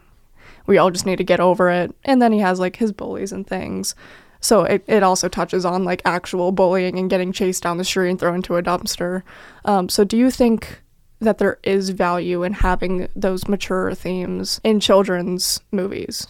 we 0.68 0.78
all 0.78 0.92
just 0.92 1.06
need 1.06 1.18
to 1.18 1.24
get 1.24 1.40
over 1.40 1.70
it." 1.70 1.94
And 2.04 2.22
then 2.22 2.32
he 2.32 2.40
has 2.40 2.60
like 2.60 2.76
his 2.76 2.92
bullies 2.92 3.32
and 3.32 3.46
things. 3.46 3.96
So 4.40 4.64
it, 4.64 4.84
it 4.86 5.02
also 5.02 5.28
touches 5.28 5.66
on 5.66 5.84
like 5.84 6.04
actual 6.06 6.52
bullying 6.52 7.00
and 7.00 7.10
getting 7.10 7.32
chased 7.32 7.64
down 7.64 7.78
the 7.78 7.84
street 7.84 8.12
and 8.12 8.20
thrown 8.20 8.36
into 8.36 8.58
a 8.58 8.62
dumpster. 8.62 9.24
Um, 9.66 9.90
so 9.90 10.04
do 10.04 10.18
you 10.18 10.30
think 10.30 10.84
that 11.20 11.38
there 11.38 11.58
is 11.64 11.90
value 11.90 12.44
in 12.44 12.54
having 12.54 13.08
those 13.16 13.48
mature 13.48 13.94
themes 13.96 14.60
in 14.64 14.80
children's 14.80 15.62
movies. 15.72 16.28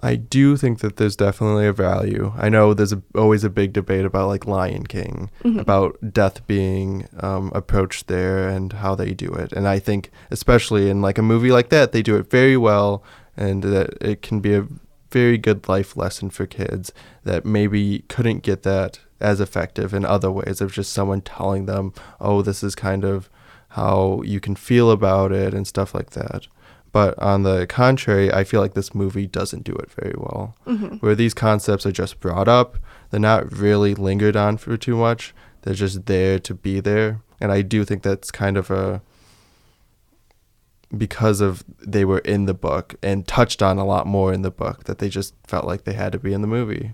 I 0.00 0.14
do 0.14 0.56
think 0.56 0.78
that 0.78 0.96
there's 0.96 1.16
definitely 1.16 1.66
a 1.66 1.72
value. 1.72 2.32
I 2.36 2.48
know 2.48 2.72
there's 2.72 2.92
a, 2.92 3.02
always 3.16 3.42
a 3.42 3.50
big 3.50 3.72
debate 3.72 4.04
about 4.04 4.28
like 4.28 4.46
Lion 4.46 4.86
King, 4.86 5.28
Mhm. 5.44 5.60
about 5.60 5.98
death 6.12 6.46
being 6.46 7.08
um, 7.18 7.50
approached 7.52 8.06
there 8.06 8.48
and 8.48 8.72
how 8.74 8.94
they 8.94 9.12
do 9.12 9.32
it. 9.32 9.52
And 9.52 9.66
I 9.66 9.80
think, 9.80 10.10
especially 10.30 10.88
in 10.88 11.02
like 11.02 11.18
a 11.18 11.22
movie 11.22 11.50
like 11.50 11.70
that, 11.70 11.90
they 11.90 12.02
do 12.02 12.14
it 12.16 12.30
very 12.30 12.56
well, 12.56 13.02
and 13.36 13.62
that 13.64 13.94
it 14.00 14.22
can 14.22 14.38
be 14.38 14.54
a 14.54 14.66
very 15.10 15.38
good 15.38 15.68
life 15.68 15.96
lesson 15.96 16.30
for 16.30 16.46
kids 16.46 16.92
that 17.24 17.44
maybe 17.44 18.04
couldn't 18.08 18.42
get 18.42 18.62
that 18.62 19.00
as 19.20 19.40
effective 19.40 19.92
in 19.92 20.04
other 20.04 20.30
ways 20.30 20.60
of 20.60 20.72
just 20.72 20.92
someone 20.92 21.20
telling 21.20 21.66
them, 21.66 21.92
oh, 22.20 22.42
this 22.42 22.62
is 22.62 22.74
kind 22.74 23.04
of 23.04 23.28
how 23.70 24.22
you 24.24 24.40
can 24.40 24.54
feel 24.54 24.90
about 24.90 25.32
it 25.32 25.52
and 25.54 25.66
stuff 25.66 25.94
like 25.94 26.10
that. 26.10 26.46
But 26.92 27.18
on 27.18 27.42
the 27.42 27.66
contrary, 27.66 28.32
I 28.32 28.44
feel 28.44 28.60
like 28.60 28.74
this 28.74 28.94
movie 28.94 29.26
doesn't 29.26 29.64
do 29.64 29.74
it 29.74 29.90
very 29.92 30.14
well. 30.16 30.56
Mm-hmm. 30.66 30.96
Where 30.96 31.14
these 31.14 31.34
concepts 31.34 31.84
are 31.84 31.92
just 31.92 32.20
brought 32.20 32.48
up, 32.48 32.78
they're 33.10 33.20
not 33.20 33.52
really 33.52 33.94
lingered 33.94 34.36
on 34.36 34.56
for 34.56 34.76
too 34.76 34.96
much. 34.96 35.34
They're 35.62 35.74
just 35.74 36.06
there 36.06 36.38
to 36.38 36.54
be 36.54 36.80
there. 36.80 37.20
And 37.40 37.52
I 37.52 37.62
do 37.62 37.84
think 37.84 38.02
that's 38.02 38.30
kind 38.30 38.56
of 38.56 38.70
a 38.70 39.02
because 40.96 41.40
of 41.40 41.64
they 41.80 42.04
were 42.04 42.20
in 42.20 42.46
the 42.46 42.54
book 42.54 42.94
and 43.02 43.26
touched 43.26 43.62
on 43.62 43.78
a 43.78 43.84
lot 43.84 44.06
more 44.06 44.32
in 44.32 44.42
the 44.42 44.50
book 44.50 44.84
that 44.84 44.98
they 44.98 45.08
just 45.08 45.34
felt 45.46 45.66
like 45.66 45.84
they 45.84 45.92
had 45.92 46.12
to 46.12 46.18
be 46.18 46.32
in 46.32 46.40
the 46.40 46.46
movie. 46.46 46.92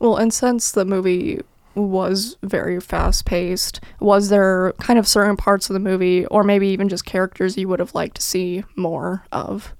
Well, 0.00 0.16
and 0.16 0.34
since 0.34 0.72
the 0.72 0.84
movie 0.84 1.40
was 1.74 2.36
very 2.42 2.80
fast 2.80 3.24
paced, 3.24 3.80
was 4.00 4.28
there 4.28 4.72
kind 4.80 4.98
of 4.98 5.06
certain 5.06 5.36
parts 5.36 5.70
of 5.70 5.74
the 5.74 5.80
movie, 5.80 6.26
or 6.26 6.42
maybe 6.42 6.68
even 6.68 6.88
just 6.88 7.04
characters 7.04 7.56
you 7.56 7.68
would 7.68 7.78
have 7.78 7.94
liked 7.94 8.16
to 8.16 8.22
see 8.22 8.64
more 8.76 9.24
of? 9.30 9.72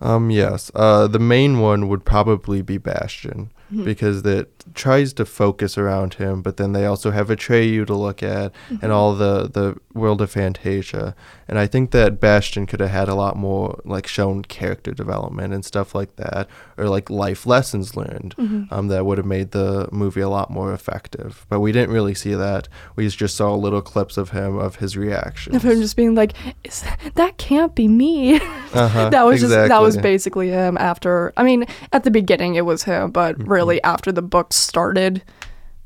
Um, 0.00 0.30
yes. 0.30 0.70
Uh, 0.74 1.06
the 1.06 1.20
main 1.20 1.60
one 1.60 1.88
would 1.88 2.04
probably 2.04 2.60
be 2.60 2.76
Bastian 2.76 3.52
Mhm. 3.72 3.84
because 3.84 4.24
it 4.26 4.50
tries 4.74 5.12
to 5.14 5.24
focus 5.24 5.78
around 5.78 6.14
him, 6.14 6.42
but 6.42 6.56
then 6.56 6.72
they 6.72 6.84
also 6.86 7.10
have 7.10 7.28
Atreyu 7.28 7.86
to 7.86 7.94
look 7.94 8.22
at 8.22 8.52
Mhm. 8.70 8.82
and 8.82 8.92
all 8.92 9.14
the 9.14 9.48
the 9.52 9.76
world 9.94 10.20
of 10.20 10.30
Fantasia. 10.30 11.14
And 11.48 11.58
I 11.58 11.66
think 11.66 11.90
that 11.90 12.18
Bastian 12.20 12.66
could 12.66 12.80
have 12.80 12.90
had 12.90 13.08
a 13.08 13.14
lot 13.14 13.36
more 13.36 13.80
like 13.84 14.06
shown 14.06 14.42
character 14.42 14.92
development 14.92 15.52
and 15.52 15.64
stuff 15.64 15.94
like 15.94 16.16
that, 16.16 16.48
or 16.78 16.88
like 16.88 17.10
life 17.10 17.46
lessons 17.46 17.96
learned. 17.96 18.34
Mhm. 18.38 18.72
Um, 18.72 18.88
that 18.88 19.04
would 19.04 19.18
have 19.18 19.26
made 19.26 19.50
the 19.50 19.88
movie 19.92 20.20
a 20.22 20.28
lot 20.28 20.50
more 20.50 20.72
effective. 20.72 21.44
But 21.50 21.60
we 21.60 21.72
didn't 21.72 21.92
really 21.92 22.14
see 22.14 22.34
that. 22.34 22.68
We 22.96 23.08
just 23.08 23.36
saw 23.36 23.54
little 23.54 23.82
clips 23.82 24.16
of 24.16 24.30
him 24.30 24.56
of 24.58 24.76
his 24.76 24.96
reactions. 24.96 25.56
Of 25.56 25.62
him 25.64 25.80
just 25.80 25.96
being 25.96 26.14
like, 26.14 26.32
Is, 26.64 26.84
"That 27.14 27.36
can't 27.38 27.74
be 27.74 27.88
me." 27.88 28.36
uh-huh, 28.72 29.08
that 29.14 29.24
was 29.26 29.40
just 29.40 29.50
that 29.52 29.82
was 29.82 29.96
basically 29.96 30.48
him. 30.50 30.76
After, 30.78 31.32
I 31.36 31.42
mean, 31.42 31.66
at 31.92 32.04
the 32.04 32.10
beginning 32.10 32.54
it 32.54 32.64
was 32.64 32.84
him, 32.84 33.10
but 33.10 33.38
Mhm. 33.38 33.46
Really 33.62 33.82
after 33.82 34.12
the 34.12 34.22
book 34.22 34.52
started, 34.52 35.22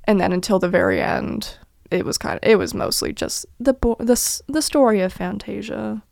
and 0.04 0.21
then 0.21 0.33
until 0.33 0.59
the 0.59 0.68
very 0.68 1.00
end, 1.00 1.59
it 1.90 2.04
was 2.04 2.18
kind 2.18 2.38
of 2.42 2.49
it 2.49 2.56
was 2.56 2.75
mostly 2.75 3.12
just 3.12 3.47
the 3.61 3.73
bo- 3.73 3.97
the 3.99 4.42
the 4.49 4.62
story 4.62 5.00
of 5.00 5.12
Fantasia. 5.12 6.02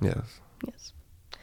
yes. 0.00 0.40
Yes. 0.66 0.92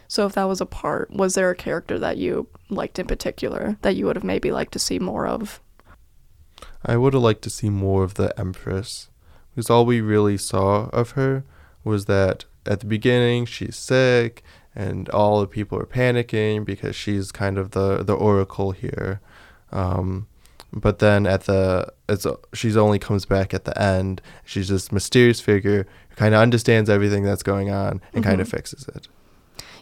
So 0.08 0.26
if 0.26 0.34
that 0.34 0.48
was 0.48 0.62
a 0.62 0.66
part, 0.66 1.10
was 1.12 1.36
there 1.36 1.50
a 1.50 1.56
character 1.56 1.98
that 2.00 2.18
you 2.18 2.48
liked 2.70 3.00
in 3.00 3.08
particular 3.08 3.78
that 3.82 3.96
you 3.96 4.06
would 4.06 4.16
have 4.16 4.24
maybe 4.24 4.52
liked 4.52 4.74
to 4.74 4.80
see 4.80 5.00
more 5.00 5.26
of? 5.28 5.60
I 6.86 6.98
would 6.98 7.14
have 7.14 7.24
liked 7.24 7.42
to 7.44 7.50
see 7.50 7.70
more 7.70 8.04
of 8.04 8.14
the 8.14 8.38
Empress, 8.40 9.10
because 9.50 9.70
all 9.70 9.86
we 9.86 10.02
really 10.02 10.38
saw 10.38 10.90
of 10.90 11.12
her 11.12 11.44
was 11.84 12.06
that 12.06 12.46
at 12.66 12.80
the 12.82 12.86
beginning 12.86 13.46
she's 13.46 13.76
sick, 13.76 14.44
and 14.76 15.10
all 15.10 15.42
the 15.42 15.48
people 15.48 15.80
are 15.80 15.86
panicking 15.86 16.66
because 16.66 16.96
she's 16.96 17.32
kind 17.32 17.58
of 17.58 17.72
the 17.72 18.04
the 18.04 18.14
oracle 18.14 18.72
here. 18.72 19.22
Um, 19.76 20.28
but 20.74 21.00
then 21.00 21.26
at 21.26 21.44
the 21.46 21.92
it's 22.10 22.26
she's 22.54 22.76
only 22.78 23.00
comes 23.00 23.26
back 23.26 23.54
at 23.54 23.66
the 23.66 23.80
end. 23.82 24.22
She's 24.44 24.68
this 24.70 24.92
mysterious 24.92 25.40
figure 25.40 25.86
who 26.10 26.16
kind 26.16 26.34
of 26.34 26.42
understands 26.42 26.90
everything 26.90 27.24
that's 27.24 27.44
going 27.44 27.70
on 27.70 28.02
and 28.14 28.24
kind 28.24 28.42
of 28.42 28.48
Mhm. 28.48 28.52
fixes 28.52 28.88
it. 28.96 29.08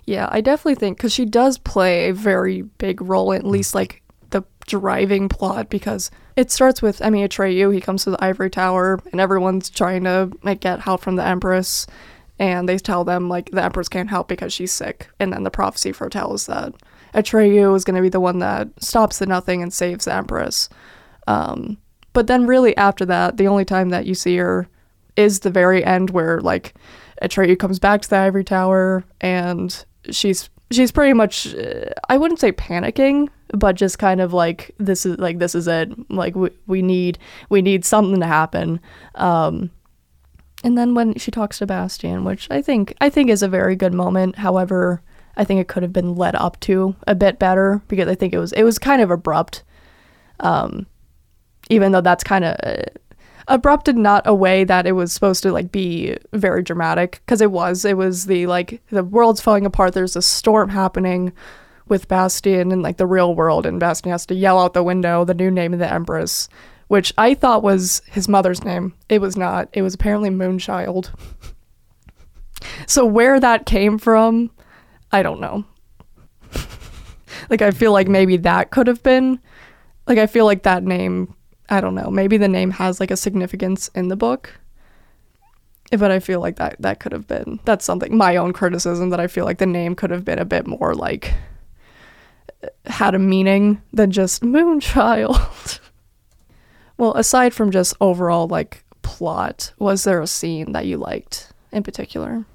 Yeah, 0.06 0.28
I 0.32 0.42
definitely 0.42 0.76
think 0.76 0.98
because 0.98 1.14
she 1.14 1.26
does 1.26 1.58
play 1.58 2.10
a 2.10 2.14
very 2.14 2.64
big 2.64 3.02
role, 3.02 3.32
in 3.32 3.40
at 3.40 3.46
least 3.48 3.74
like 3.74 4.02
the 4.32 4.44
driving 4.68 5.30
plot, 5.30 5.70
because 5.70 6.12
it 6.36 6.52
starts 6.52 6.82
with 6.82 7.02
I 7.02 7.10
mean 7.10 7.28
Atreyu. 7.28 7.74
He 7.74 7.80
comes 7.82 8.04
to 8.04 8.12
the 8.12 8.24
ivory 8.24 8.50
tower, 8.50 9.00
and 9.12 9.22
everyone's 9.22 9.70
trying 9.70 10.04
to 10.04 10.32
like 10.44 10.60
get 10.60 10.82
help 10.82 11.02
from 11.02 11.16
the 11.16 11.26
Empress, 11.26 11.88
and 12.40 12.68
they 12.68 12.78
tell 12.78 13.04
them 13.04 13.30
like 13.30 13.50
the 13.52 13.64
Empress 13.64 13.88
can't 13.90 14.10
help 14.10 14.28
because 14.28 14.52
she's 14.54 14.72
sick, 14.74 15.08
and 15.20 15.32
then 15.32 15.44
the 15.44 15.52
prophecy 15.52 15.92
foretells 15.92 16.46
that 16.48 16.74
Atreyu 17.14 17.76
is 17.76 17.84
going 17.84 17.96
to 17.96 18.02
be 18.02 18.10
the 18.10 18.20
one 18.20 18.40
that 18.40 18.68
stops 18.80 19.20
the 19.20 19.26
Nothing 19.26 19.62
and 19.62 19.74
saves 19.74 20.06
the 20.06 20.14
Empress. 20.14 20.70
Um, 21.28 21.78
but 22.14 22.28
then 22.28 22.46
really 22.46 22.76
after 22.78 23.06
that, 23.06 23.38
the 23.38 23.48
only 23.48 23.66
time 23.66 23.90
that 23.90 24.06
you 24.06 24.16
see 24.16 24.38
her 24.38 24.68
is 25.16 25.42
the 25.42 25.50
very 25.50 25.84
end 25.84 26.10
where 26.12 26.40
like 26.42 26.74
Atreyu 27.22 27.58
comes 27.58 27.80
back 27.80 28.02
to 28.02 28.10
the 28.10 28.18
ivory 28.18 28.44
tower 28.44 29.04
and 29.22 29.86
she's 30.10 30.50
she's 30.72 30.92
pretty 30.92 31.14
much 31.14 31.56
I 32.10 32.18
wouldn't 32.18 32.40
say 32.40 32.52
panicking, 32.52 33.30
but 33.50 33.76
just 33.76 34.00
kind 34.00 34.22
of 34.22 34.34
like 34.34 34.72
this 34.80 35.06
is 35.06 35.18
like 35.18 35.40
this 35.40 35.56
is 35.56 35.68
it. 35.68 35.92
Like 36.12 36.36
we, 36.36 36.50
we 36.68 36.82
need 36.82 37.20
we 37.50 37.62
need 37.62 37.86
something 37.86 38.20
to 38.20 38.28
happen. 38.28 38.80
Um 39.16 39.72
and 40.64 40.78
then 40.78 40.96
when 40.96 41.16
she 41.16 41.30
talks 41.30 41.60
to 41.60 41.66
Bastian, 41.66 42.24
which 42.24 42.48
I 42.50 42.62
think 42.62 42.96
I 43.02 43.10
think 43.10 43.30
is 43.30 43.44
a 43.44 43.48
very 43.48 43.76
good 43.76 43.94
moment. 43.94 44.38
However, 44.38 45.02
I 45.36 45.44
think 45.44 45.60
it 45.60 45.68
could 45.68 45.84
have 45.84 45.94
been 45.94 46.16
led 46.16 46.36
up 46.36 46.60
to 46.62 46.96
a 47.08 47.16
bit 47.16 47.40
better 47.40 47.82
because 47.88 48.08
I 48.08 48.16
think 48.16 48.34
it 48.34 48.40
was 48.40 48.52
it 48.54 48.64
was 48.64 48.80
kind 48.80 49.02
of 49.02 49.12
abrupt. 49.12 49.64
Um 50.40 50.88
even 51.70 51.92
though 51.92 52.02
that's 52.02 52.24
kind 52.24 52.44
of 52.44 52.56
uh, 52.64 52.84
abrupt 53.48 53.88
in 53.88 54.02
not 54.02 54.24
a 54.26 54.34
way 54.34 54.64
that 54.64 54.86
it 54.86 54.92
was 54.94 55.14
supposed 55.14 55.44
to 55.44 55.52
like 55.52 55.72
be 55.72 56.18
very 56.34 56.62
dramatic. 56.62 57.22
Because 57.26 57.42
it 57.42 57.52
was 57.52 57.86
it 57.86 57.98
was 57.98 58.26
the 58.26 58.48
like 58.48 58.82
the 58.90 59.04
world's 59.04 59.42
falling 59.42 59.66
apart. 59.66 59.94
There's 59.94 60.16
a 60.16 60.22
storm 60.22 60.70
happening 60.70 61.34
with 61.88 62.08
Bastian 62.08 62.72
and 62.72 62.82
like 62.82 62.98
the 62.98 63.06
real 63.06 63.36
world 63.36 63.66
and 63.66 63.80
Bastian 63.80 64.12
has 64.12 64.26
to 64.28 64.36
yell 64.36 64.60
out 64.60 64.74
the 64.74 64.84
window 64.84 65.26
the 65.26 65.34
new 65.34 65.52
name 65.52 65.74
of 65.74 65.80
the 65.80 65.92
empress 65.92 66.48
which 66.88 67.12
I 67.18 67.34
thought 67.34 67.64
was 67.64 68.04
his 68.06 68.28
mother's 68.28 68.64
name. 68.64 68.94
It 69.10 69.20
was 69.20 69.36
not. 69.36 69.68
It 69.74 69.82
was 69.82 69.96
apparently 69.96 70.30
Moonchild. 70.30 71.12
So 72.88 73.06
where 73.06 73.42
that 73.42 73.66
came 73.66 73.98
from 73.98 74.50
I 75.14 75.24
don't 75.24 75.40
know 75.40 75.64
like 77.50 77.62
I 77.62 77.72
feel 77.72 77.92
like 77.92 78.08
maybe 78.08 78.38
that 78.38 78.72
could 78.72 78.88
have 78.88 79.04
been 79.04 79.40
like 80.08 80.18
I 80.18 80.28
feel 80.28 80.46
like 80.46 80.64
that 80.64 80.84
name 80.84 81.36
I 81.70 81.82
don't 81.82 81.96
know. 81.96 82.12
Maybe 82.12 82.38
the 82.38 82.50
name 82.50 82.72
has 82.72 83.00
like 83.00 83.10
a 83.10 83.18
significance 83.18 83.88
in 83.96 84.10
the 84.10 84.18
book. 84.18 84.60
But 85.92 86.12
I 86.12 86.20
feel 86.20 86.40
like 86.40 86.58
that 86.58 86.76
that 86.80 87.00
could 87.00 87.12
have 87.12 87.28
been 87.28 87.60
that's 87.66 87.86
something 87.86 88.18
my 88.18 88.36
own 88.36 88.54
criticism 88.54 89.10
that 89.12 89.20
I 89.20 89.28
feel 89.28 89.46
like 89.46 89.60
the 89.60 89.66
name 89.66 89.96
could 89.96 90.10
have 90.10 90.26
been 90.26 90.40
a 90.40 90.46
bit 90.46 90.66
more 90.66 90.96
like 90.96 91.34
had 92.86 93.14
a 93.14 93.20
meaning 93.20 93.82
than 93.92 94.10
just 94.10 94.42
Moonchild. 94.42 95.80
well, 96.98 97.14
aside 97.14 97.54
from 97.54 97.72
just 97.72 97.96
overall 98.02 98.48
like 98.48 98.84
plot, 99.04 99.74
was 99.78 100.04
there 100.04 100.22
a 100.22 100.28
scene 100.28 100.72
that 100.72 100.86
you 100.86 100.98
liked 100.98 101.52
in 101.72 101.84
particular? 101.84 102.46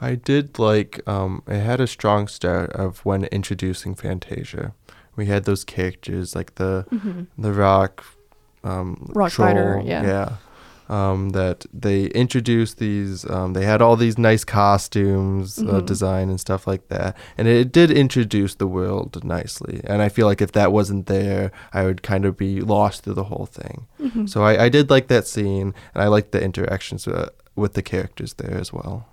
I 0.00 0.14
did 0.14 0.58
like 0.58 1.00
um 1.06 1.42
it 1.46 1.60
had 1.60 1.80
a 1.80 1.86
strong 1.86 2.28
start 2.28 2.70
of 2.72 3.04
when 3.04 3.24
introducing 3.24 3.94
Fantasia. 3.94 4.72
We 5.16 5.26
had 5.26 5.44
those 5.44 5.64
characters 5.64 6.34
like 6.34 6.54
the 6.54 6.86
Mm-hmm. 6.90 7.22
the 7.42 7.52
rock 7.52 8.04
um 8.64 9.10
Rock 9.14 9.32
troll, 9.32 9.48
fighter, 9.48 9.82
yeah. 9.84 10.02
yeah 10.04 10.28
um 10.88 11.30
that 11.30 11.66
they 11.72 12.06
introduced 12.06 12.78
these 12.78 13.24
um 13.30 13.52
they 13.52 13.64
had 13.64 13.80
all 13.80 13.96
these 13.96 14.18
nice 14.18 14.44
costumes 14.44 15.58
uh, 15.58 15.62
Mhm. 15.80 15.86
design 15.86 16.28
and 16.30 16.40
stuff 16.40 16.66
like 16.66 16.88
that 16.88 17.16
and 17.38 17.46
it 17.48 17.70
did 17.72 17.90
introduce 17.90 18.56
the 18.56 18.66
world 18.66 19.22
nicely 19.24 19.80
and 19.84 20.02
i 20.02 20.08
feel 20.08 20.26
like 20.26 20.42
if 20.42 20.50
that 20.52 20.72
wasn't 20.72 21.06
there 21.06 21.52
i 21.72 21.84
would 21.84 22.02
kind 22.02 22.24
of 22.24 22.36
be 22.36 22.60
lost 22.60 23.04
through 23.04 23.14
the 23.14 23.28
whole 23.32 23.46
thing 23.46 23.86
Mm-hmm. 24.00 24.26
so 24.26 24.42
i, 24.42 24.64
I 24.64 24.68
did 24.68 24.90
like 24.90 25.06
that 25.08 25.26
scene 25.28 25.74
and 25.94 26.02
i 26.04 26.08
liked 26.08 26.32
the 26.32 26.42
interactions 26.42 27.06
uh, 27.06 27.28
with 27.54 27.72
the 27.74 27.82
characters 27.82 28.34
there 28.34 28.56
as 28.58 28.72
well 28.72 29.06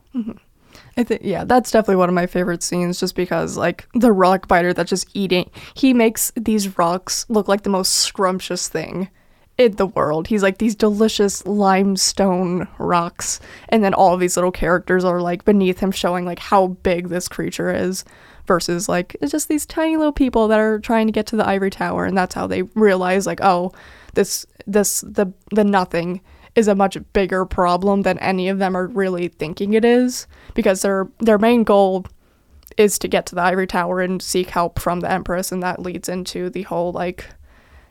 I 0.97 1.03
think 1.03 1.21
yeah, 1.23 1.43
that's 1.43 1.71
definitely 1.71 1.97
one 1.97 2.09
of 2.09 2.15
my 2.15 2.27
favorite 2.27 2.63
scenes 2.63 2.99
just 2.99 3.15
because 3.15 3.57
like 3.57 3.87
the 3.93 4.11
rock 4.11 4.47
biter 4.47 4.73
that's 4.73 4.89
just 4.89 5.07
eating 5.13 5.49
he 5.73 5.93
makes 5.93 6.31
these 6.35 6.77
rocks 6.77 7.25
look 7.29 7.47
like 7.47 7.63
the 7.63 7.69
most 7.69 7.95
scrumptious 7.95 8.67
thing 8.67 9.09
in 9.57 9.75
the 9.75 9.87
world. 9.87 10.27
He's 10.27 10.43
like 10.43 10.59
these 10.59 10.75
delicious 10.75 11.45
limestone 11.45 12.67
rocks 12.77 13.39
and 13.69 13.83
then 13.83 13.93
all 13.93 14.17
these 14.17 14.37
little 14.37 14.51
characters 14.51 15.03
are 15.03 15.21
like 15.21 15.45
beneath 15.45 15.79
him 15.79 15.91
showing 15.91 16.25
like 16.25 16.39
how 16.39 16.67
big 16.67 17.09
this 17.09 17.27
creature 17.27 17.73
is 17.73 18.05
versus 18.45 18.87
like 18.87 19.15
it's 19.21 19.31
just 19.31 19.49
these 19.49 19.65
tiny 19.65 19.97
little 19.97 20.13
people 20.13 20.47
that 20.47 20.59
are 20.59 20.79
trying 20.79 21.07
to 21.07 21.13
get 21.13 21.27
to 21.27 21.35
the 21.35 21.47
ivory 21.47 21.69
tower 21.69 22.05
and 22.05 22.17
that's 22.17 22.33
how 22.33 22.47
they 22.47 22.61
realize 22.75 23.27
like 23.27 23.41
oh 23.41 23.71
this 24.13 24.45
this 24.65 25.01
the 25.01 25.31
the 25.51 25.63
nothing 25.63 26.21
is 26.57 26.67
a 26.67 26.75
much 26.75 26.97
bigger 27.13 27.45
problem 27.45 28.01
than 28.01 28.17
any 28.17 28.49
of 28.49 28.57
them 28.57 28.75
are 28.75 28.87
really 28.87 29.27
thinking 29.27 29.73
it 29.73 29.85
is 29.85 30.25
because 30.55 30.81
their 30.81 31.07
their 31.19 31.37
main 31.37 31.63
goal 31.63 32.03
is 32.77 32.97
to 32.97 33.07
get 33.07 33.27
to 33.27 33.35
the 33.35 33.41
ivory 33.41 33.67
tower 33.67 34.01
and 34.01 34.21
seek 34.21 34.49
help 34.49 34.79
from 34.79 34.99
the 34.99 35.09
empress 35.09 35.51
and 35.51 35.61
that 35.61 35.79
leads 35.79 36.09
into 36.09 36.49
the 36.49 36.63
whole 36.63 36.91
like 36.91 37.29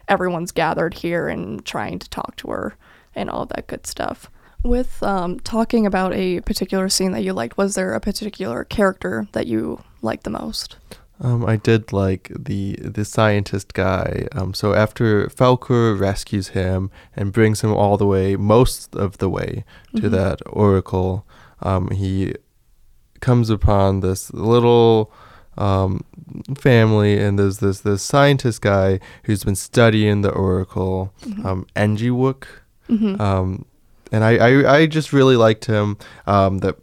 everyone's 0.08 0.50
gathered 0.50 0.94
here 0.94 1.28
and 1.28 1.64
trying 1.64 1.98
to 2.00 2.10
talk 2.10 2.34
to 2.36 2.48
her 2.48 2.76
and 3.14 3.30
all 3.30 3.46
that 3.46 3.68
good 3.68 3.86
stuff. 3.86 4.30
With 4.64 5.00
um, 5.02 5.38
talking 5.40 5.86
about 5.86 6.12
a 6.12 6.40
particular 6.40 6.88
scene 6.88 7.12
that 7.12 7.22
you 7.22 7.32
liked 7.32 7.56
was 7.56 7.76
there 7.76 7.94
a 7.94 8.00
particular 8.00 8.64
character 8.64 9.28
that 9.30 9.46
you 9.46 9.80
liked 10.02 10.24
the 10.24 10.30
most 10.30 10.76
Um, 11.20 11.46
I 11.46 11.56
did 11.56 11.92
like 11.92 12.30
the 12.38 12.76
the 12.80 13.04
scientist 13.04 13.72
guy. 13.74 14.28
Um, 14.32 14.52
so 14.54 14.74
after 14.74 15.28
Falkor 15.28 15.98
rescues 15.98 16.48
him 16.48 16.90
and 17.16 17.32
brings 17.32 17.62
him 17.62 17.72
all 17.72 17.96
the 17.96 18.06
way, 18.06 18.36
most 18.36 18.94
of 18.94 19.16
the 19.18 19.30
way 19.30 19.64
to 19.96 20.02
Mhm. 20.02 20.10
that 20.10 20.42
oracle, 20.46 21.24
um, 21.62 21.88
he 21.90 22.34
comes 23.20 23.48
upon 23.50 24.00
this 24.00 24.30
little 24.34 25.10
um, 25.58 26.04
family, 26.58 27.18
and 27.18 27.38
there's 27.38 27.58
this 27.60 27.80
this 27.80 28.02
scientist 28.02 28.60
guy 28.60 29.00
who's 29.24 29.42
been 29.42 29.56
studying 29.56 30.20
the 30.20 30.30
oracle, 30.30 31.12
Mhm. 31.24 31.44
um, 31.46 31.66
Engywook. 31.74 32.44
Mhm. 32.90 33.18
Um, 33.18 33.64
and 34.12 34.22
I, 34.22 34.36
I, 34.36 34.74
I 34.80 34.86
just 34.86 35.14
really 35.14 35.34
liked 35.36 35.64
him. 35.64 35.96
Um, 36.26 36.58
the 36.58 36.74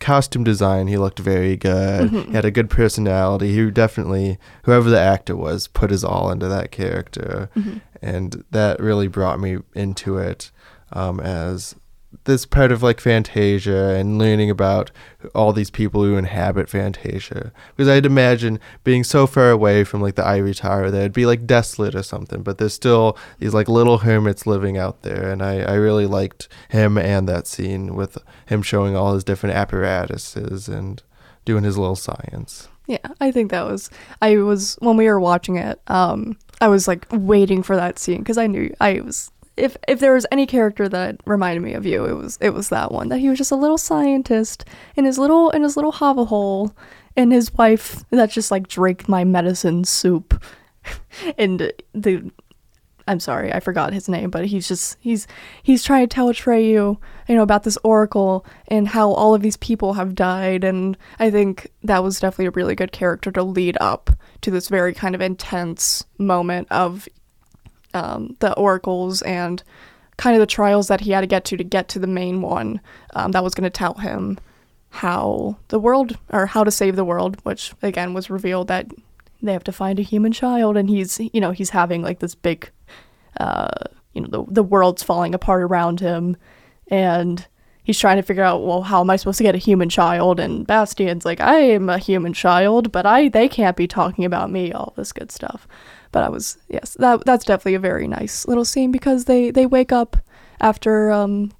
costume 0.00 0.44
design, 0.44 0.86
he 0.86 0.96
looked 0.96 1.18
very 1.18 1.56
good. 1.56 2.10
Mhm. 2.10 2.26
He 2.26 2.32
had 2.32 2.44
a 2.44 2.50
good 2.50 2.70
personality. 2.70 3.54
He 3.54 3.70
definitely, 3.70 4.38
whoever 4.64 4.88
the 4.90 5.00
actor 5.00 5.36
was, 5.36 5.66
put 5.68 5.90
his 5.90 6.04
all 6.04 6.30
into 6.30 6.48
that 6.48 6.70
character. 6.70 7.50
Mhm. 7.56 7.80
And 8.00 8.44
that 8.50 8.80
really 8.80 9.08
brought 9.08 9.40
me 9.40 9.58
into 9.74 10.18
it 10.18 10.50
um, 10.92 11.20
as 11.20 11.74
this 12.24 12.46
part 12.46 12.72
of 12.72 12.82
like 12.82 13.00
Fantasia 13.00 13.94
and 13.94 14.18
learning 14.18 14.50
about 14.50 14.90
all 15.34 15.52
these 15.52 15.70
people 15.70 16.02
who 16.02 16.16
inhabit 16.16 16.68
Fantasia. 16.68 17.52
Because 17.76 17.88
I'd 17.88 18.06
imagine 18.06 18.60
being 18.84 19.04
so 19.04 19.26
far 19.26 19.50
away 19.50 19.84
from 19.84 20.00
like 20.00 20.14
the 20.14 20.26
Ivory 20.26 20.54
Tower 20.54 20.90
that 20.90 20.98
it'd 20.98 21.12
be 21.12 21.26
like 21.26 21.46
desolate 21.46 21.94
or 21.94 22.02
something, 22.02 22.42
but 22.42 22.58
there's 22.58 22.74
still 22.74 23.16
these 23.38 23.54
like 23.54 23.68
little 23.68 23.98
hermits 23.98 24.46
living 24.46 24.78
out 24.78 25.02
there. 25.02 25.30
And 25.30 25.42
I, 25.42 25.60
I 25.60 25.74
really 25.74 26.06
liked 26.06 26.48
him 26.70 26.96
and 26.96 27.28
that 27.28 27.46
scene 27.46 27.94
with 27.94 28.16
him 28.46 28.62
showing 28.62 28.96
all 28.96 29.14
his 29.14 29.24
different 29.24 29.56
apparatuses 29.56 30.68
and 30.68 31.02
doing 31.44 31.64
his 31.64 31.76
little 31.76 31.96
science. 31.96 32.68
Yeah, 32.86 33.06
I 33.20 33.30
think 33.30 33.50
that 33.50 33.66
was. 33.66 33.90
I 34.22 34.38
was 34.38 34.76
when 34.80 34.96
we 34.96 35.06
were 35.06 35.20
watching 35.20 35.56
it. 35.56 35.78
Um, 35.88 36.38
I 36.60 36.68
was 36.68 36.88
like 36.88 37.06
waiting 37.10 37.62
for 37.62 37.76
that 37.76 37.98
scene 37.98 38.18
because 38.18 38.38
I 38.38 38.46
knew 38.46 38.74
I 38.80 39.00
was. 39.00 39.30
If 39.58 39.76
if 39.86 40.00
there 40.00 40.14
was 40.14 40.26
any 40.30 40.46
character 40.46 40.88
that 40.88 41.20
reminded 41.26 41.60
me 41.60 41.74
of 41.74 41.84
you, 41.84 42.04
it 42.04 42.14
was 42.14 42.38
it 42.40 42.50
was 42.50 42.68
that 42.68 42.92
one. 42.92 43.08
That 43.08 43.18
he 43.18 43.28
was 43.28 43.38
just 43.38 43.52
a 43.52 43.56
little 43.56 43.78
scientist 43.78 44.64
in 44.96 45.04
his 45.04 45.18
little 45.18 45.50
in 45.50 45.62
his 45.62 45.76
little 45.76 45.92
hovel 45.92 46.26
hole, 46.26 46.74
and 47.16 47.32
his 47.32 47.52
wife 47.54 48.04
that 48.10 48.30
just 48.30 48.50
like 48.50 48.68
drank 48.68 49.08
my 49.08 49.24
medicine 49.24 49.84
soup, 49.84 50.42
and 51.38 51.72
the. 51.92 52.30
I'm 53.06 53.20
sorry, 53.20 53.50
I 53.50 53.60
forgot 53.60 53.94
his 53.94 54.06
name, 54.06 54.28
but 54.28 54.44
he's 54.44 54.68
just 54.68 54.98
he's 55.00 55.26
he's 55.62 55.82
trying 55.82 56.06
to 56.06 56.14
tell 56.14 56.28
Atreyu, 56.28 56.98
you 57.26 57.34
know, 57.34 57.42
about 57.42 57.62
this 57.62 57.78
oracle 57.82 58.44
and 58.66 58.86
how 58.86 59.12
all 59.12 59.34
of 59.34 59.40
these 59.40 59.56
people 59.56 59.94
have 59.94 60.14
died 60.14 60.62
and 60.62 60.94
I 61.18 61.30
think 61.30 61.72
that 61.82 62.04
was 62.04 62.20
definitely 62.20 62.48
a 62.48 62.50
really 62.50 62.74
good 62.74 62.92
character 62.92 63.32
to 63.32 63.42
lead 63.42 63.78
up 63.80 64.10
to 64.42 64.50
this 64.50 64.68
very 64.68 64.92
kind 64.92 65.14
of 65.14 65.22
intense 65.22 66.04
moment 66.18 66.68
of 66.70 67.08
um, 67.94 68.36
the 68.40 68.52
oracles 68.54 69.22
and 69.22 69.62
kind 70.16 70.34
of 70.34 70.40
the 70.40 70.46
trials 70.46 70.88
that 70.88 71.00
he 71.00 71.12
had 71.12 71.20
to 71.20 71.26
get 71.26 71.44
to 71.46 71.56
to 71.56 71.64
get 71.64 71.88
to 71.88 71.98
the 71.98 72.06
main 72.06 72.42
one 72.42 72.80
um, 73.14 73.32
that 73.32 73.44
was 73.44 73.54
going 73.54 73.64
to 73.64 73.70
tell 73.70 73.94
him 73.94 74.38
how 74.90 75.56
the 75.68 75.78
world 75.78 76.18
or 76.30 76.46
how 76.46 76.64
to 76.64 76.70
save 76.70 76.96
the 76.96 77.04
world, 77.04 77.38
which 77.44 77.72
again 77.82 78.14
was 78.14 78.30
revealed 78.30 78.68
that 78.68 78.86
they 79.40 79.52
have 79.52 79.64
to 79.64 79.72
find 79.72 79.98
a 79.98 80.02
human 80.02 80.32
child 80.32 80.76
and 80.76 80.90
he's 80.90 81.20
you 81.20 81.40
know 81.40 81.52
he's 81.52 81.70
having 81.70 82.02
like 82.02 82.18
this 82.18 82.34
big 82.34 82.70
uh, 83.38 83.68
you 84.12 84.20
know 84.20 84.28
the 84.28 84.52
the 84.52 84.62
world's 84.62 85.02
falling 85.02 85.34
apart 85.34 85.62
around 85.62 86.00
him. 86.00 86.36
And 86.90 87.46
he's 87.84 87.98
trying 87.98 88.16
to 88.16 88.22
figure 88.22 88.42
out 88.42 88.62
well 88.64 88.82
how 88.82 89.00
am 89.00 89.10
i 89.10 89.16
supposed 89.16 89.38
to 89.38 89.44
get 89.44 89.54
a 89.54 89.58
human 89.58 89.88
child? 89.88 90.40
And 90.40 90.66
bastian's 90.66 91.24
like 91.24 91.40
i 91.40 91.58
am 91.58 91.88
a 91.88 91.98
human 91.98 92.32
child 92.32 92.92
but 92.92 93.06
i 93.06 93.28
they 93.28 93.48
can't 93.48 93.76
be 93.76 93.86
talking 93.86 94.24
about 94.24 94.50
me 94.50 94.72
all 94.72 94.92
this 94.96 95.12
good 95.12 95.30
stuff 95.30 95.68
but 96.12 96.22
i 96.22 96.28
was 96.28 96.58
yes 96.68 96.94
that 96.94 97.24
that's 97.24 97.44
definitely 97.44 97.74
a 97.74 97.78
very 97.78 98.08
nice 98.08 98.46
little 98.46 98.64
scene 98.64 98.90
because 98.90 99.24
they 99.26 99.50
they 99.50 99.66
wake 99.66 99.92
up 99.92 100.16
after 100.60 101.10
um 101.10 101.52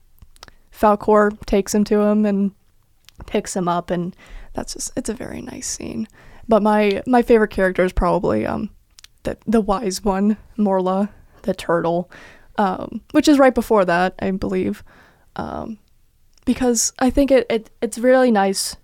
Falkor 0.78 1.32
takes 1.46 1.74
him 1.74 1.84
to 1.84 2.00
him 2.00 2.24
and 2.24 2.52
picks 3.26 3.56
him 3.56 3.68
up 3.68 3.90
and 3.90 4.14
that's 4.52 4.74
just 4.74 4.92
it's 4.96 5.08
a 5.08 5.14
very 5.14 5.42
nice 5.42 5.66
scene. 5.66 6.06
But 6.46 6.62
my 6.62 7.02
my 7.06 7.22
favorite 7.22 7.50
character 7.50 7.84
is 7.84 7.92
probably 7.92 8.46
um 8.46 8.70
the 9.24 9.36
the 9.46 9.60
wise 9.60 10.04
one 10.04 10.36
morla 10.56 11.10
the 11.42 11.54
turtle 11.54 12.10
um 12.56 13.00
which 13.10 13.28
is 13.28 13.38
right 13.38 13.54
before 13.54 13.84
that 13.84 14.14
i 14.20 14.30
believe. 14.30 14.84
Um 15.36 15.78
because 16.44 16.92
i 16.98 17.10
think 17.10 17.30
it, 17.30 17.46
it 17.50 17.70
it's 17.82 17.98
really 17.98 18.30
nice 18.30 18.76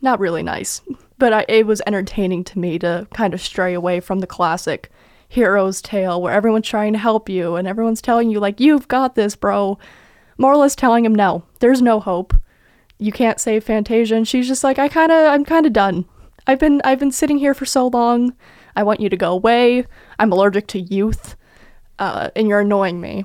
not 0.00 0.18
really 0.18 0.42
nice 0.42 0.80
but 1.18 1.32
I, 1.32 1.44
it 1.48 1.66
was 1.66 1.80
entertaining 1.86 2.42
to 2.44 2.58
me 2.58 2.80
to 2.80 3.06
kind 3.14 3.32
of 3.32 3.40
stray 3.40 3.74
away 3.74 4.00
from 4.00 4.18
the 4.18 4.26
classic 4.26 4.90
hero's 5.32 5.80
tale 5.80 6.20
where 6.20 6.34
everyone's 6.34 6.68
trying 6.68 6.92
to 6.92 6.98
help 6.98 7.26
you 7.26 7.56
and 7.56 7.66
everyone's 7.66 8.02
telling 8.02 8.28
you 8.28 8.38
like 8.38 8.60
you've 8.60 8.86
got 8.86 9.14
this 9.14 9.34
bro. 9.34 9.78
Morla's 10.36 10.76
telling 10.76 11.06
him 11.06 11.14
no 11.14 11.42
there's 11.60 11.80
no 11.80 12.00
hope. 12.00 12.34
You 12.98 13.12
can't 13.12 13.40
save 13.40 13.64
fantasia. 13.64 14.14
And 14.14 14.28
she's 14.28 14.46
just 14.46 14.62
like 14.62 14.78
i 14.78 14.88
kind 14.88 15.10
of 15.10 15.32
i'm 15.32 15.46
kind 15.46 15.64
of 15.64 15.72
done. 15.72 16.04
I've 16.46 16.58
been 16.58 16.82
i've 16.84 16.98
been 16.98 17.12
sitting 17.12 17.38
here 17.38 17.54
for 17.54 17.64
so 17.64 17.86
long. 17.86 18.34
I 18.76 18.82
want 18.82 19.00
you 19.00 19.08
to 19.08 19.16
go 19.16 19.32
away. 19.32 19.86
I'm 20.18 20.32
allergic 20.32 20.66
to 20.68 20.80
youth 20.80 21.34
uh, 21.98 22.28
and 22.36 22.46
you're 22.46 22.60
annoying 22.60 23.00
me. 23.00 23.24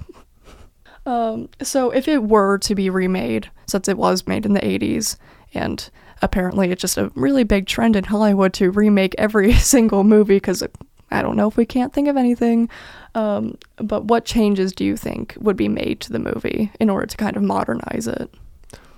Um, 1.06 1.50
so 1.62 1.90
if 1.92 2.08
it 2.08 2.24
were 2.24 2.58
to 2.60 2.74
be 2.74 2.90
remade 2.90 3.52
since 3.66 3.90
it 3.90 3.98
was 3.98 4.28
made 4.28 4.46
in 4.46 4.54
the 4.54 4.62
80s 4.62 5.18
and 5.54 5.90
apparently 6.22 6.72
it's 6.72 6.82
just 6.82 6.98
a 6.98 7.12
really 7.16 7.44
big 7.44 7.68
trend 7.68 7.96
in 7.96 8.04
hollywood 8.04 8.52
to 8.56 8.72
remake 8.72 9.16
every 9.18 9.54
single 9.74 10.04
movie 10.04 10.36
because 10.36 10.64
i 11.12 11.22
don't 11.22 11.36
know 11.36 11.48
if 11.48 11.58
we 11.58 11.66
can't 11.66 11.94
think 11.94 12.08
of 12.08 12.18
anything 12.18 12.70
um, 13.16 13.58
but 13.78 14.06
what 14.06 14.26
changes 14.26 14.72
do 14.74 14.86
you 14.86 14.96
think 14.96 15.36
would 15.40 15.58
be 15.58 15.68
made 15.68 16.00
to 16.02 16.12
the 16.12 16.20
movie 16.20 16.72
in 16.80 16.90
order 16.90 17.08
to 17.08 17.18
kind 17.18 17.36
of 17.36 17.44
modernize 17.44 18.08
it 18.08 18.34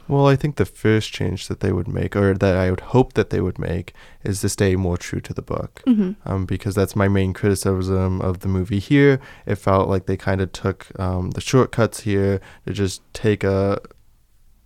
Well, 0.09 0.25
I 0.27 0.35
think 0.35 0.55
the 0.55 0.65
first 0.65 1.13
change 1.13 1.47
that 1.49 1.59
they 1.59 1.71
would 1.71 1.87
make, 1.87 2.15
or 2.15 2.33
that 2.33 2.55
I 2.57 2.71
would 2.71 2.79
hope 2.79 3.13
that 3.13 3.29
they 3.29 3.41
would 3.41 3.59
make, 3.59 3.93
is 4.23 4.41
to 4.41 4.49
stay 4.49 4.75
more 4.75 4.97
true 4.97 5.21
to 5.21 5.33
the 5.35 5.43
book. 5.43 5.83
mm-hmm. 5.85 6.13
Um, 6.25 6.47
because 6.47 6.73
that's 6.73 6.95
my 6.95 7.07
main 7.07 7.31
criticism 7.31 8.19
of 8.19 8.39
the 8.39 8.47
movie 8.47 8.79
here. 8.79 9.19
It 9.45 9.57
felt 9.57 9.87
like 9.87 10.07
they 10.07 10.17
kind 10.17 10.41
of 10.41 10.51
took 10.51 10.87
um, 10.99 11.29
the 11.31 11.41
shortcuts 11.41 11.99
here 12.01 12.41
to 12.65 12.73
just 12.73 13.03
take 13.13 13.43
a 13.43 13.79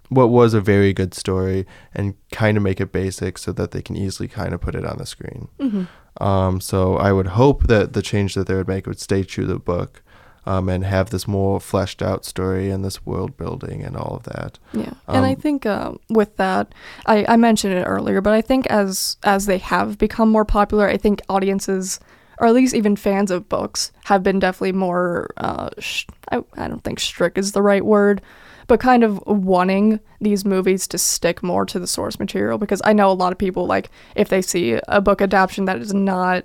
what 0.07 0.29
was 0.29 0.53
a 0.53 0.61
very 0.61 0.93
good 0.93 1.13
story 1.13 1.65
and 1.93 2.15
kind 2.31 2.55
of 2.55 2.63
make 2.63 2.79
it 2.79 2.91
basic 2.93 3.37
so 3.37 3.51
that 3.51 3.71
they 3.71 3.81
can 3.81 3.97
easily 3.97 4.29
kind 4.29 4.53
of 4.53 4.61
put 4.61 4.75
it 4.75 4.85
on 4.85 4.97
the 4.97 5.05
screen. 5.05 5.49
Mm-hmm. 5.59 5.83
Um, 6.21 6.61
so 6.61 6.97
I 6.97 7.11
would 7.11 7.27
hope 7.27 7.67
that 7.67 7.93
the 7.93 8.01
change 8.01 8.33
that 8.35 8.47
they 8.47 8.55
would 8.55 8.67
make 8.67 8.87
would 8.87 8.99
stay 8.99 9.23
true 9.23 9.45
to 9.45 9.53
the 9.53 9.59
book. 9.59 10.01
Um, 10.45 10.67
and 10.67 10.83
have 10.83 11.09
this 11.09 11.25
more 11.25 11.57
fleshed 11.61 12.01
out 12.01 12.25
story 12.25 12.69
and 12.69 12.83
this 12.83 13.05
world 13.05 13.37
building 13.37 13.81
and 13.81 13.95
all 13.95 14.17
of 14.17 14.23
that. 14.23 14.59
Yeah, 14.73 14.91
and 15.07 15.25
I 15.25 15.29
Um, 15.29 15.35
think 15.37 15.65
uh, 15.65 15.93
with 16.09 16.35
that, 16.35 16.75
I, 17.05 17.23
I 17.29 17.37
mentioned 17.37 17.73
it 17.75 17.85
earlier, 17.85 18.19
but 18.19 18.33
I 18.33 18.41
think 18.41 18.67
as 18.67 19.15
as 19.23 19.45
they 19.45 19.57
have 19.59 19.97
become 19.97 20.29
more 20.29 20.43
popular, 20.43 20.85
I 20.89 20.97
think 20.97 21.21
audiences, 21.29 21.97
or 22.39 22.47
at 22.47 22.53
least 22.53 22.75
even 22.75 22.97
fans 22.97 23.31
of 23.31 23.47
books, 23.47 23.93
have 24.03 24.21
been 24.21 24.39
definitely 24.39 24.73
more. 24.73 25.29
Uh, 25.37 25.69
sh- 25.79 26.07
I 26.29 26.43
I 26.57 26.67
don't 26.67 26.83
think 26.83 26.99
strict 26.99 27.37
is 27.37 27.53
the 27.53 27.61
right 27.61 27.85
word, 27.85 28.21
but 28.67 28.79
kind 28.79 29.03
of 29.03 29.21
wanting 29.25 29.99
these 30.21 30.45
movies 30.45 30.87
to 30.87 30.97
stick 30.97 31.43
more 31.43 31.65
to 31.65 31.79
the 31.79 31.87
source 31.87 32.19
material 32.19 32.57
because 32.57 32.81
I 32.85 32.93
know 32.93 33.11
a 33.11 33.13
lot 33.13 33.31
of 33.31 33.37
people 33.37 33.65
like 33.65 33.89
if 34.15 34.29
they 34.29 34.41
see 34.41 34.79
a 34.87 35.01
book 35.01 35.21
adaptation 35.21 35.65
that 35.65 35.79
is 35.79 35.93
not 35.93 36.43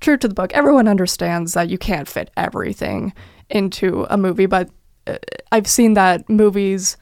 true 0.00 0.16
to 0.16 0.28
the 0.28 0.34
book, 0.34 0.52
everyone 0.52 0.88
understands 0.88 1.52
that 1.54 1.68
you 1.68 1.78
can't 1.78 2.08
fit 2.08 2.30
everything 2.36 3.12
into 3.48 4.06
a 4.10 4.16
movie, 4.16 4.46
but 4.46 4.70
uh, 5.06 5.18
I've 5.52 5.66
seen 5.66 5.94
that 5.94 6.28
movies 6.28 6.96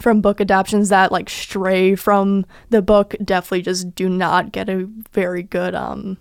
from 0.00 0.20
book 0.20 0.40
adaptations 0.40 0.88
that 0.88 1.12
like 1.12 1.28
stray 1.28 1.94
from 1.94 2.46
the 2.70 2.80
book 2.80 3.14
definitely 3.22 3.62
just 3.62 3.94
do 3.94 4.08
not 4.08 4.52
get 4.52 4.68
a 4.68 4.88
very 5.12 5.42
good 5.42 5.74
um 5.74 6.16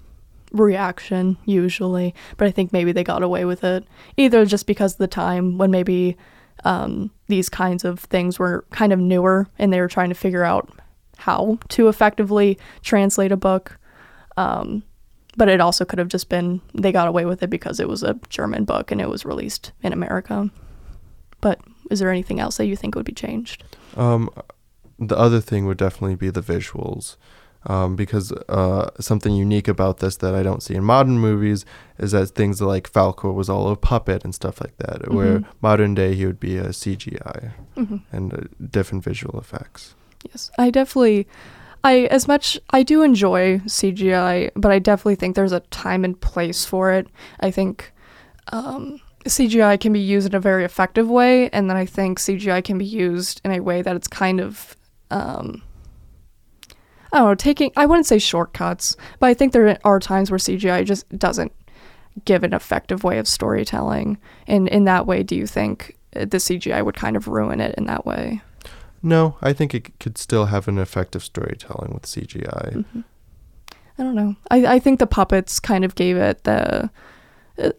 reaction 0.52 1.38
usually 1.46 2.14
but 2.36 2.46
i 2.46 2.52
think 2.52 2.74
maybe 2.74 2.92
they 2.92 3.04
got 3.04 3.24
away 3.24 3.46
with 3.46 3.64
it 3.64 3.86
either 4.18 4.46
just 4.46 4.68
because 4.68 4.94
of 4.94 4.98
the 4.98 5.08
time 5.08 5.58
when 5.58 5.72
maybe 5.72 6.18
um 6.64 7.12
these 7.28 7.50
kinds 7.50 7.84
of 7.84 8.00
things 8.00 8.38
were 8.38 8.66
kind 8.72 8.94
of 8.94 9.00
newer 9.00 9.48
and 9.58 9.72
they 9.72 9.80
were 9.80 9.88
trying 9.88 10.10
to 10.10 10.16
figure 10.16 10.44
out 10.44 10.70
how 11.18 11.58
to 11.70 11.88
effectively 11.88 12.58
translate 12.82 13.32
a 13.32 13.38
book 13.38 13.78
um 14.38 14.84
but 15.38 15.48
it 15.48 15.62
also 15.62 15.86
could 15.86 16.00
have 16.00 16.10
just 16.10 16.30
been 16.30 16.62
they 16.74 16.92
got 16.92 17.08
away 17.08 17.26
with 17.26 17.42
it 17.42 17.50
because 17.50 17.80
it 17.80 17.88
was 17.88 18.04
a 18.04 18.20
german 18.30 18.66
book 18.66 18.92
and 18.92 19.00
it 19.02 19.10
was 19.10 19.26
released 19.26 19.72
in 19.82 19.94
america 19.94 20.50
but 21.42 21.60
is 21.92 22.00
there 22.00 22.10
anything 22.10 22.40
else 22.40 22.58
that 22.58 22.68
you 22.68 22.76
think 22.76 22.96
would 22.96 23.06
be 23.06 23.12
changed? 23.12 23.64
Um, 23.98 24.30
the 24.98 25.18
other 25.18 25.42
thing 25.42 25.66
would 25.66 25.78
definitely 25.78 26.16
be 26.16 26.30
the 26.30 26.42
visuals. 26.42 27.18
Um, 27.68 27.96
because 27.96 28.32
uh, 28.50 28.90
something 29.00 29.36
unique 29.36 29.68
about 29.68 30.00
this 30.00 30.18
that 30.18 30.34
I 30.34 30.42
don't 30.42 30.64
see 30.64 30.74
in 30.74 30.84
modern 30.84 31.20
movies 31.20 31.64
is 32.00 32.12
that 32.12 32.30
things 32.30 32.60
like 32.60 32.92
Falkor 32.92 33.32
was 33.36 33.50
all 33.50 33.70
a 33.70 33.76
puppet 33.76 34.24
and 34.24 34.34
stuff 34.34 34.60
like 34.60 34.76
that, 34.78 35.02
mm-hmm. 35.02 35.16
where 35.16 35.44
modern 35.62 35.94
day 35.94 36.16
he 36.16 36.26
would 36.26 36.40
be 36.40 36.58
a 36.58 36.70
CGI 36.70 37.52
mm-hmm. 37.78 37.98
and 38.12 38.34
uh, 38.34 38.38
different 38.72 39.04
visual 39.04 39.40
effects. 39.40 39.94
Yes, 40.28 40.50
I 40.58 40.72
definitely, 40.72 41.28
I 41.84 42.06
as 42.06 42.28
much 42.28 42.60
I 42.72 42.82
do 42.82 43.04
enjoy 43.04 43.60
CGI, 43.60 44.50
but 44.56 44.72
I 44.72 44.80
definitely 44.80 45.16
think 45.16 45.36
there's 45.36 45.52
a 45.52 45.60
time 45.60 46.04
and 46.04 46.20
place 46.20 46.66
for 46.66 46.92
it. 46.92 47.08
I 47.40 47.52
think. 47.52 47.94
Um, 48.52 49.00
CGI 49.26 49.80
can 49.80 49.94
be 49.94 50.00
used 50.00 50.28
in 50.28 50.36
a 50.36 50.40
very 50.40 50.66
effective 50.66 51.08
way, 51.08 51.48
and 51.52 51.70
then 51.70 51.78
I 51.78 51.86
think 51.86 52.20
CGI 52.20 52.64
can 52.64 52.80
be 52.80 52.86
used 52.86 53.40
in 53.46 53.52
a 53.52 53.60
way 53.60 53.84
that 53.84 53.96
it's 53.96 54.08
kind 54.08 54.40
of 54.40 54.76
um, 55.12 55.62
I 57.12 57.18
don't 57.18 57.28
know, 57.28 57.36
taking, 57.36 57.72
I 57.76 57.86
wouldn't 57.86 58.06
say 58.06 58.20
shortcuts, 58.20 58.96
but 59.20 59.28
I 59.28 59.34
think 59.34 59.52
there 59.52 59.78
are 59.84 60.00
times 60.00 60.32
where 60.32 60.38
CGI 60.38 60.86
just 60.86 61.08
doesn't 61.18 61.52
give 62.26 62.44
an 62.44 62.54
effective 62.54 63.04
way 63.04 63.18
of 63.18 63.28
storytelling. 63.28 64.18
And 64.48 64.68
in 64.70 64.86
that 64.86 65.08
way, 65.08 65.24
do 65.24 65.36
you 65.36 65.46
think 65.46 65.98
the 66.12 66.38
CGI 66.38 66.84
would 66.84 66.96
kind 66.96 67.16
of 67.16 67.28
ruin 67.28 67.60
it 67.60 67.76
in 67.78 67.86
that 67.86 68.06
way? 68.06 68.42
No, 69.04 69.36
I 69.42 69.54
think 69.54 69.74
it 69.74 70.00
could 70.00 70.18
still 70.18 70.46
have 70.46 70.68
an 70.68 70.78
effective 70.78 71.24
storytelling 71.24 71.94
with 71.94 72.04
CGI. 72.04 72.76
Mm-hmm. 72.76 73.02
I 73.98 74.04
don't 74.04 74.16
know. 74.16 74.36
I, 74.50 74.76
I 74.76 74.80
think 74.80 75.00
the 75.00 75.08
puppets 75.08 75.60
kind 75.60 75.84
of 75.84 75.96
gave 75.96 76.18
it 76.18 76.44
the. 76.44 76.90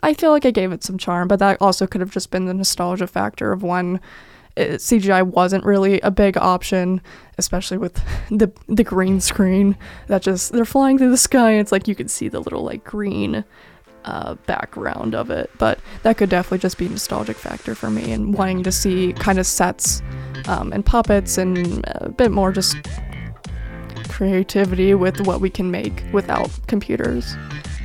I 0.03 0.15
feel 0.15 0.31
like 0.31 0.45
I 0.45 0.51
gave 0.51 0.71
it 0.71 0.85
some 0.85 0.99
charm, 0.99 1.27
but 1.29 1.39
that 1.39 1.61
also 1.61 1.87
could 1.87 2.01
have 2.01 2.11
just 2.11 2.31
been 2.31 2.45
the 2.45 2.55
nostalgia 2.55 3.07
factor 3.07 3.53
of 3.53 3.63
when 3.63 4.01
it, 4.57 4.81
CGI 4.81 5.23
wasn't 5.23 5.65
really 5.65 6.01
a 6.01 6.11
big 6.11 6.37
option, 6.37 7.01
especially 7.39 7.79
with 7.79 7.95
the 8.31 8.53
the 8.69 8.85
green 8.85 9.21
screen 9.21 9.77
that 10.09 10.23
just 10.23 10.53
they're 10.53 10.65
flying 10.65 10.99
through 10.99 11.11
the 11.11 11.17
sky. 11.17 11.53
It's 11.53 11.73
like 11.73 11.89
you 11.89 11.95
can 11.95 12.09
see 12.09 12.29
the 12.29 12.41
little 12.41 12.63
like 12.63 12.85
green 12.85 13.45
uh, 14.05 14.35
background 14.47 15.15
of 15.15 15.31
it, 15.31 15.51
but 15.59 15.79
that 16.03 16.17
could 16.17 16.29
definitely 16.29 16.59
just 16.59 16.79
be 16.79 16.87
a 16.87 16.89
nostalgic 16.89 17.37
factor 17.37 17.75
for 17.75 17.91
me 17.91 18.13
and 18.13 18.35
wanting 18.35 18.63
to 18.65 18.73
see 18.73 19.13
kind 19.15 19.39
of 19.39 19.47
sets 19.47 20.03
um, 20.49 20.73
and 20.73 20.85
puppets 20.85 21.39
and 21.39 21.85
a 21.87 22.09
bit 22.09 22.31
more 22.31 22.53
just 22.53 22.77
creativity 24.09 24.95
with 24.95 25.21
what 25.27 25.41
we 25.41 25.49
can 25.49 25.71
make 25.71 26.03
without 26.13 26.51
computers. 26.67 27.37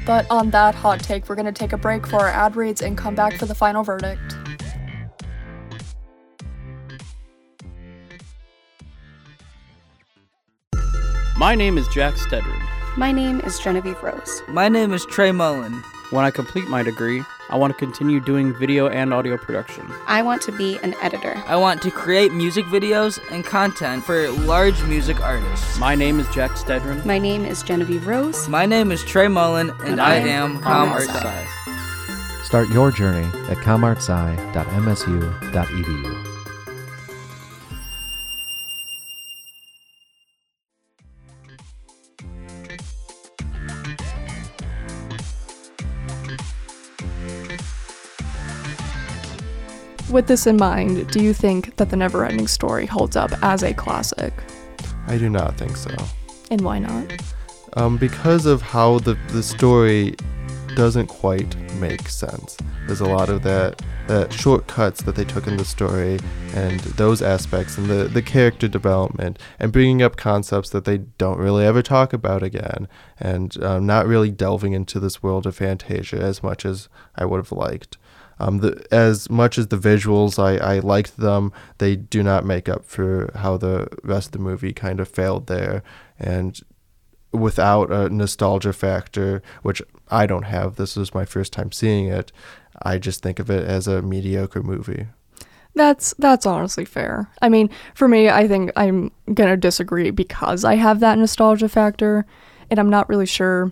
But 0.05 0.29
on 0.31 0.51
that 0.51 0.73
hot 0.73 1.01
take, 1.01 1.27
we're 1.27 1.35
going 1.35 1.45
to 1.45 1.51
take 1.51 1.73
a 1.73 1.77
break 1.77 2.07
for 2.07 2.17
our 2.17 2.29
ad 2.29 2.55
reads 2.55 2.81
and 2.81 2.97
come 2.97 3.13
back 3.13 3.33
for 3.33 3.45
the 3.45 3.55
final 3.55 3.83
verdict. 3.83 4.35
My 11.37 11.53
name 11.53 11.77
is 11.77 11.87
Jack 11.89 12.15
Stedron. 12.15 12.59
My 12.97 13.11
name 13.11 13.41
is 13.41 13.59
Genevieve 13.59 14.01
Rose. 14.01 14.41
My 14.47 14.69
name 14.69 14.91
is 14.91 15.05
Trey 15.05 15.31
Mullen. 15.31 15.83
When 16.09 16.25
I 16.25 16.31
complete 16.31 16.67
my 16.67 16.81
degree, 16.81 17.23
I 17.51 17.57
want 17.57 17.71
to 17.71 17.77
continue 17.77 18.19
doing 18.19 18.55
video 18.55 18.87
and 18.87 19.13
audio 19.13 19.37
production. 19.37 19.87
I 20.07 20.23
want 20.23 20.41
to 20.41 20.51
be 20.51 20.79
an 20.79 20.95
editor. 20.99 21.35
I 21.45 21.55
want 21.55 21.83
to 21.83 21.91
create 21.91 22.33
music 22.33 22.65
videos 22.65 23.19
and 23.29 23.45
content 23.45 24.03
for 24.03 24.31
large 24.31 24.81
music 24.85 25.21
artists. 25.21 25.77
My 25.77 25.93
name 25.93 26.19
is 26.19 26.27
Jack 26.29 26.53
Stedron. 26.53 27.05
My 27.05 27.19
name 27.19 27.45
is 27.45 27.61
Genevieve 27.61 28.07
Rose. 28.07 28.49
My 28.49 28.65
name 28.65 28.91
is 28.91 29.03
Trey 29.03 29.27
Mullen, 29.27 29.69
and, 29.69 29.89
and 29.89 30.01
I, 30.01 30.15
I, 30.15 30.17
am 30.17 30.57
ComArtsSci. 30.57 32.45
Start 32.45 32.67
your 32.69 32.91
journey 32.91 33.27
at 33.51 33.57
comartsci.msu.edu. 33.57 36.26
With 50.11 50.27
this 50.27 50.47
in 50.47 50.55
mind, 50.55 51.09
do 51.11 51.21
you 51.21 51.33
think 51.33 51.75
that 51.75 51.89
The 51.89 51.97
Neverending 51.97 52.47
Story 52.47 52.85
holds 52.85 53.17
up 53.17 53.31
as 53.43 53.61
a 53.61 53.73
classic? 53.73 54.33
I 55.05 55.17
do 55.17 55.29
not 55.29 55.57
think 55.57 55.75
so. 55.75 55.93
And 56.49 56.61
why 56.61 56.79
not? 56.79 57.11
Um, 57.73 57.97
because 57.97 58.45
of 58.45 58.61
how 58.61 58.99
the, 58.99 59.15
the 59.29 59.43
story 59.43 60.15
doesn't 60.75 61.07
quite 61.07 61.57
make 61.73 62.07
sense. 62.07 62.55
There's 62.85 63.01
a 63.01 63.05
lot 63.05 63.27
of 63.27 63.43
that, 63.43 63.81
that 64.07 64.31
shortcuts 64.31 65.03
that 65.03 65.15
they 65.15 65.25
took 65.25 65.45
in 65.45 65.57
the 65.57 65.65
story 65.65 66.19
and 66.53 66.79
those 66.79 67.21
aspects 67.21 67.77
and 67.77 67.87
the, 67.87 68.05
the 68.05 68.21
character 68.21 68.69
development 68.69 69.37
and 69.59 69.73
bringing 69.73 70.01
up 70.01 70.15
concepts 70.15 70.69
that 70.69 70.85
they 70.85 70.99
don't 70.99 71.37
really 71.37 71.65
ever 71.65 71.81
talk 71.81 72.13
about 72.13 72.43
again 72.43 72.87
and 73.19 73.61
um, 73.61 73.85
not 73.85 74.07
really 74.07 74.31
delving 74.31 74.71
into 74.71 75.01
this 75.01 75.21
world 75.21 75.45
of 75.45 75.57
Fantasia 75.57 76.17
as 76.17 76.41
much 76.41 76.65
as 76.65 76.87
I 77.15 77.25
would 77.25 77.37
have 77.37 77.51
liked. 77.51 77.97
Um, 78.39 78.59
the, 78.59 78.85
as 78.91 79.29
much 79.29 79.57
as 79.57 79.67
the 79.67 79.77
visuals, 79.77 80.37
I, 80.37 80.57
I 80.75 80.79
liked 80.79 81.17
them, 81.17 81.51
they 81.79 81.95
do 81.95 82.21
not 82.21 82.45
make 82.45 82.69
up 82.69 82.85
for 82.85 83.31
how 83.35 83.57
the 83.57 83.87
rest 84.03 84.27
of 84.27 84.31
the 84.33 84.39
movie 84.39 84.73
kind 84.73 84.99
of 84.99 85.07
failed 85.07 85.47
there. 85.47 85.83
And 86.19 86.59
without 87.31 87.91
a 87.91 88.09
nostalgia 88.09 88.73
factor, 88.73 89.41
which 89.63 89.81
I 90.09 90.25
don't 90.25 90.43
have, 90.43 90.75
this 90.75 90.95
was 90.95 91.13
my 91.13 91.25
first 91.25 91.53
time 91.53 91.71
seeing 91.71 92.07
it, 92.07 92.31
I 92.81 92.97
just 92.97 93.23
think 93.23 93.39
of 93.39 93.49
it 93.49 93.67
as 93.67 93.87
a 93.87 94.01
mediocre 94.01 94.63
movie. 94.63 95.07
That's 95.75 96.15
that's 96.17 96.47
honestly 96.47 96.85
fair. 96.85 97.29
I 97.41 97.49
mean, 97.49 97.69
for 97.93 98.07
me, 98.07 98.29
I 98.29 98.47
think 98.47 98.71
I'm 98.75 99.11
gonna 99.33 99.57
disagree 99.57 100.09
because 100.09 100.63
I 100.63 100.75
have 100.75 100.99
that 101.01 101.19
nostalgia 101.19 101.69
factor, 101.69 102.25
and 102.71 102.79
I'm 102.79 102.89
not 102.89 103.07
really 103.09 103.27
sure 103.27 103.71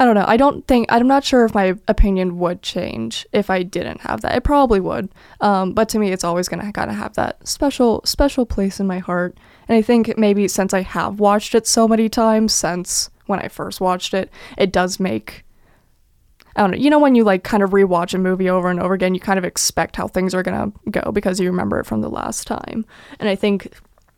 I 0.00 0.04
don't 0.04 0.14
know. 0.14 0.24
I 0.28 0.36
don't 0.36 0.64
think 0.68 0.86
I'm 0.90 1.08
not 1.08 1.24
sure 1.24 1.44
if 1.44 1.54
my 1.54 1.74
opinion 1.88 2.38
would 2.38 2.62
change 2.62 3.26
if 3.32 3.50
I 3.50 3.64
didn't 3.64 4.02
have 4.02 4.20
that. 4.20 4.36
It 4.36 4.44
probably 4.44 4.78
would. 4.78 5.08
Um, 5.40 5.72
but 5.72 5.88
to 5.90 5.98
me, 5.98 6.12
it's 6.12 6.22
always 6.22 6.48
gonna 6.48 6.72
kind 6.72 6.90
of 6.90 6.96
have 6.96 7.14
that 7.14 7.46
special 7.46 8.02
special 8.04 8.46
place 8.46 8.78
in 8.78 8.86
my 8.86 9.00
heart. 9.00 9.36
And 9.66 9.76
I 9.76 9.82
think 9.82 10.16
maybe 10.16 10.46
since 10.46 10.72
I 10.72 10.82
have 10.82 11.18
watched 11.18 11.54
it 11.54 11.66
so 11.66 11.88
many 11.88 12.08
times 12.08 12.52
since 12.52 13.10
when 13.26 13.40
I 13.40 13.48
first 13.48 13.80
watched 13.80 14.14
it, 14.14 14.30
it 14.56 14.72
does 14.72 15.00
make 15.00 15.44
I 16.54 16.60
don't 16.60 16.70
know. 16.72 16.78
You 16.78 16.90
know 16.90 17.00
when 17.00 17.16
you 17.16 17.24
like 17.24 17.42
kind 17.42 17.62
of 17.64 17.70
rewatch 17.70 18.14
a 18.14 18.18
movie 18.18 18.48
over 18.48 18.70
and 18.70 18.80
over 18.80 18.94
again, 18.94 19.14
you 19.14 19.20
kind 19.20 19.38
of 19.38 19.44
expect 19.44 19.96
how 19.96 20.06
things 20.06 20.32
are 20.32 20.44
gonna 20.44 20.70
go 20.92 21.10
because 21.10 21.40
you 21.40 21.48
remember 21.48 21.80
it 21.80 21.86
from 21.86 22.02
the 22.02 22.10
last 22.10 22.46
time. 22.46 22.86
And 23.18 23.28
I 23.28 23.34
think 23.34 23.72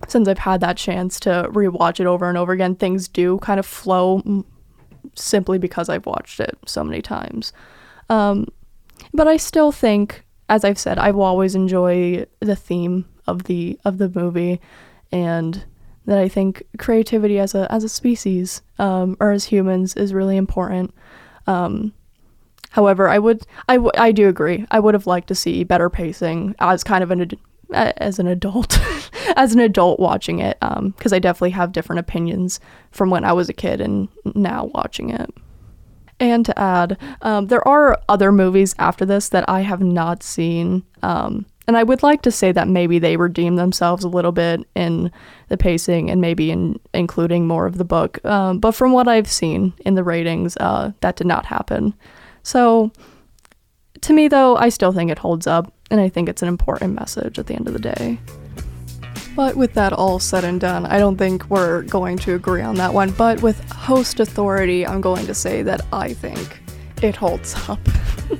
since 0.08 0.28
I've 0.28 0.38
had 0.38 0.60
that 0.60 0.76
chance 0.76 1.18
to 1.20 1.48
rewatch 1.52 2.00
it 2.00 2.06
over 2.06 2.28
and 2.28 2.36
over 2.36 2.52
again, 2.52 2.74
things 2.74 3.08
do 3.08 3.38
kind 3.38 3.58
of 3.58 3.64
flow 3.64 4.44
simply 5.14 5.58
because 5.58 5.88
I've 5.88 6.06
watched 6.06 6.40
it 6.40 6.56
so 6.66 6.84
many 6.84 7.02
times. 7.02 7.52
Um, 8.08 8.46
but 9.14 9.28
I 9.28 9.36
still 9.36 9.72
think, 9.72 10.24
as 10.48 10.64
I've 10.64 10.78
said, 10.78 10.98
I 10.98 11.10
will 11.10 11.22
always 11.22 11.54
enjoy 11.54 12.26
the 12.40 12.56
theme 12.56 13.06
of 13.26 13.44
the 13.44 13.78
of 13.84 13.98
the 13.98 14.08
movie, 14.08 14.60
and 15.12 15.64
that 16.06 16.18
I 16.18 16.28
think 16.28 16.64
creativity 16.78 17.38
as 17.38 17.54
a 17.54 17.70
as 17.72 17.84
a 17.84 17.88
species 17.88 18.62
um, 18.78 19.16
or 19.20 19.30
as 19.30 19.44
humans 19.44 19.94
is 19.94 20.12
really 20.12 20.36
important. 20.36 20.94
Um, 21.46 21.92
however, 22.70 23.08
I 23.08 23.18
would 23.18 23.46
I, 23.68 23.76
w- 23.76 23.92
I 23.96 24.12
do 24.12 24.28
agree. 24.28 24.66
I 24.70 24.80
would 24.80 24.94
have 24.94 25.06
liked 25.06 25.28
to 25.28 25.34
see 25.34 25.64
better 25.64 25.88
pacing 25.90 26.54
as 26.58 26.84
kind 26.84 27.02
of 27.02 27.10
an 27.10 27.30
as 27.72 28.18
an 28.18 28.26
adult, 28.26 28.78
as 29.36 29.52
an 29.52 29.60
adult 29.60 30.00
watching 30.00 30.38
it, 30.38 30.58
because 30.60 31.12
um, 31.12 31.16
I 31.16 31.18
definitely 31.18 31.50
have 31.50 31.72
different 31.72 32.00
opinions 32.00 32.60
from 32.90 33.10
when 33.10 33.24
I 33.24 33.32
was 33.32 33.48
a 33.48 33.54
kid 33.54 33.80
and 33.80 34.08
now 34.34 34.70
watching 34.74 35.10
it. 35.10 35.30
And 36.18 36.44
to 36.44 36.58
add, 36.58 36.98
um, 37.22 37.46
there 37.46 37.66
are 37.66 37.98
other 38.08 38.30
movies 38.30 38.74
after 38.78 39.06
this 39.06 39.30
that 39.30 39.48
I 39.48 39.62
have 39.62 39.80
not 39.80 40.22
seen. 40.22 40.82
Um, 41.02 41.46
and 41.66 41.78
I 41.78 41.82
would 41.82 42.02
like 42.02 42.22
to 42.22 42.30
say 42.30 42.52
that 42.52 42.68
maybe 42.68 42.98
they 42.98 43.16
redeem 43.16 43.56
themselves 43.56 44.04
a 44.04 44.08
little 44.08 44.32
bit 44.32 44.60
in 44.74 45.10
the 45.48 45.56
pacing 45.56 46.10
and 46.10 46.20
maybe 46.20 46.50
in 46.50 46.78
including 46.92 47.46
more 47.46 47.64
of 47.64 47.78
the 47.78 47.84
book. 47.84 48.22
Um, 48.24 48.58
but 48.58 48.72
from 48.72 48.92
what 48.92 49.08
I've 49.08 49.30
seen 49.30 49.72
in 49.86 49.94
the 49.94 50.04
ratings, 50.04 50.56
uh, 50.58 50.92
that 51.00 51.16
did 51.16 51.26
not 51.26 51.46
happen. 51.46 51.94
So 52.42 52.92
to 54.02 54.12
me, 54.12 54.28
though, 54.28 54.56
I 54.56 54.68
still 54.68 54.92
think 54.92 55.10
it 55.10 55.18
holds 55.18 55.46
up, 55.46 55.72
and 55.90 56.00
I 56.00 56.08
think 56.08 56.28
it's 56.28 56.42
an 56.42 56.48
important 56.48 56.94
message 56.94 57.38
at 57.38 57.46
the 57.46 57.54
end 57.54 57.66
of 57.66 57.72
the 57.72 57.80
day. 57.80 58.18
But 59.36 59.56
with 59.56 59.74
that 59.74 59.92
all 59.92 60.18
said 60.18 60.44
and 60.44 60.60
done, 60.60 60.86
I 60.86 60.98
don't 60.98 61.16
think 61.16 61.48
we're 61.48 61.82
going 61.82 62.18
to 62.18 62.34
agree 62.34 62.62
on 62.62 62.74
that 62.76 62.92
one. 62.92 63.10
But 63.12 63.42
with 63.42 63.60
host 63.70 64.20
authority, 64.20 64.86
I'm 64.86 65.00
going 65.00 65.26
to 65.26 65.34
say 65.34 65.62
that 65.62 65.80
I 65.92 66.12
think 66.12 66.60
it 67.02 67.16
holds 67.16 67.54
up. 67.68 67.80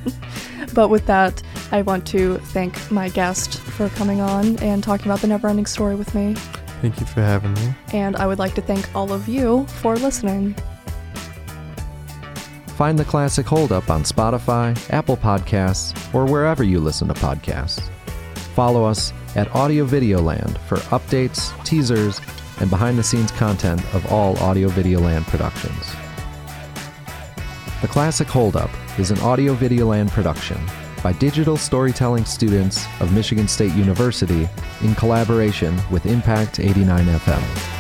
but 0.74 0.88
with 0.88 1.06
that, 1.06 1.42
I 1.72 1.82
want 1.82 2.06
to 2.08 2.38
thank 2.38 2.90
my 2.90 3.08
guest 3.08 3.60
for 3.60 3.88
coming 3.90 4.20
on 4.20 4.58
and 4.58 4.82
talking 4.82 5.06
about 5.06 5.20
the 5.20 5.28
never 5.28 5.48
ending 5.48 5.66
Story 5.66 5.94
with 5.94 6.14
me. 6.14 6.34
Thank 6.80 6.98
you 6.98 7.06
for 7.06 7.20
having 7.20 7.54
me. 7.54 7.74
And 7.92 8.16
I 8.16 8.26
would 8.26 8.38
like 8.38 8.54
to 8.54 8.62
thank 8.62 8.94
all 8.94 9.12
of 9.12 9.28
you 9.28 9.66
for 9.66 9.96
listening. 9.96 10.56
Find 12.80 12.98
the 12.98 13.04
classic 13.04 13.44
holdup 13.44 13.90
on 13.90 14.04
Spotify, 14.04 14.74
Apple 14.90 15.18
Podcasts, 15.18 15.92
or 16.14 16.24
wherever 16.24 16.64
you 16.64 16.80
listen 16.80 17.08
to 17.08 17.12
podcasts. 17.12 17.90
Follow 18.54 18.84
us 18.84 19.12
at 19.36 19.54
Audio 19.54 19.84
Video 19.84 20.22
Land 20.22 20.58
for 20.60 20.78
updates, 20.88 21.52
teasers, 21.62 22.22
and 22.58 22.70
behind 22.70 22.98
the 22.98 23.02
scenes 23.02 23.32
content 23.32 23.82
of 23.94 24.10
all 24.10 24.34
Audio 24.38 24.68
Video 24.68 24.98
Land 24.98 25.26
productions. 25.26 25.92
The 27.82 27.88
Classic 27.88 28.28
Hold 28.28 28.56
Up 28.56 28.70
is 28.98 29.10
an 29.10 29.18
Audio 29.18 29.52
Video 29.52 29.84
Land 29.88 30.10
production 30.10 30.58
by 31.02 31.12
digital 31.12 31.58
storytelling 31.58 32.24
students 32.24 32.86
of 33.00 33.12
Michigan 33.12 33.46
State 33.46 33.74
University 33.74 34.48
in 34.80 34.94
collaboration 34.94 35.78
with 35.90 36.06
Impact 36.06 36.58
89 36.58 37.04
FM. 37.04 37.79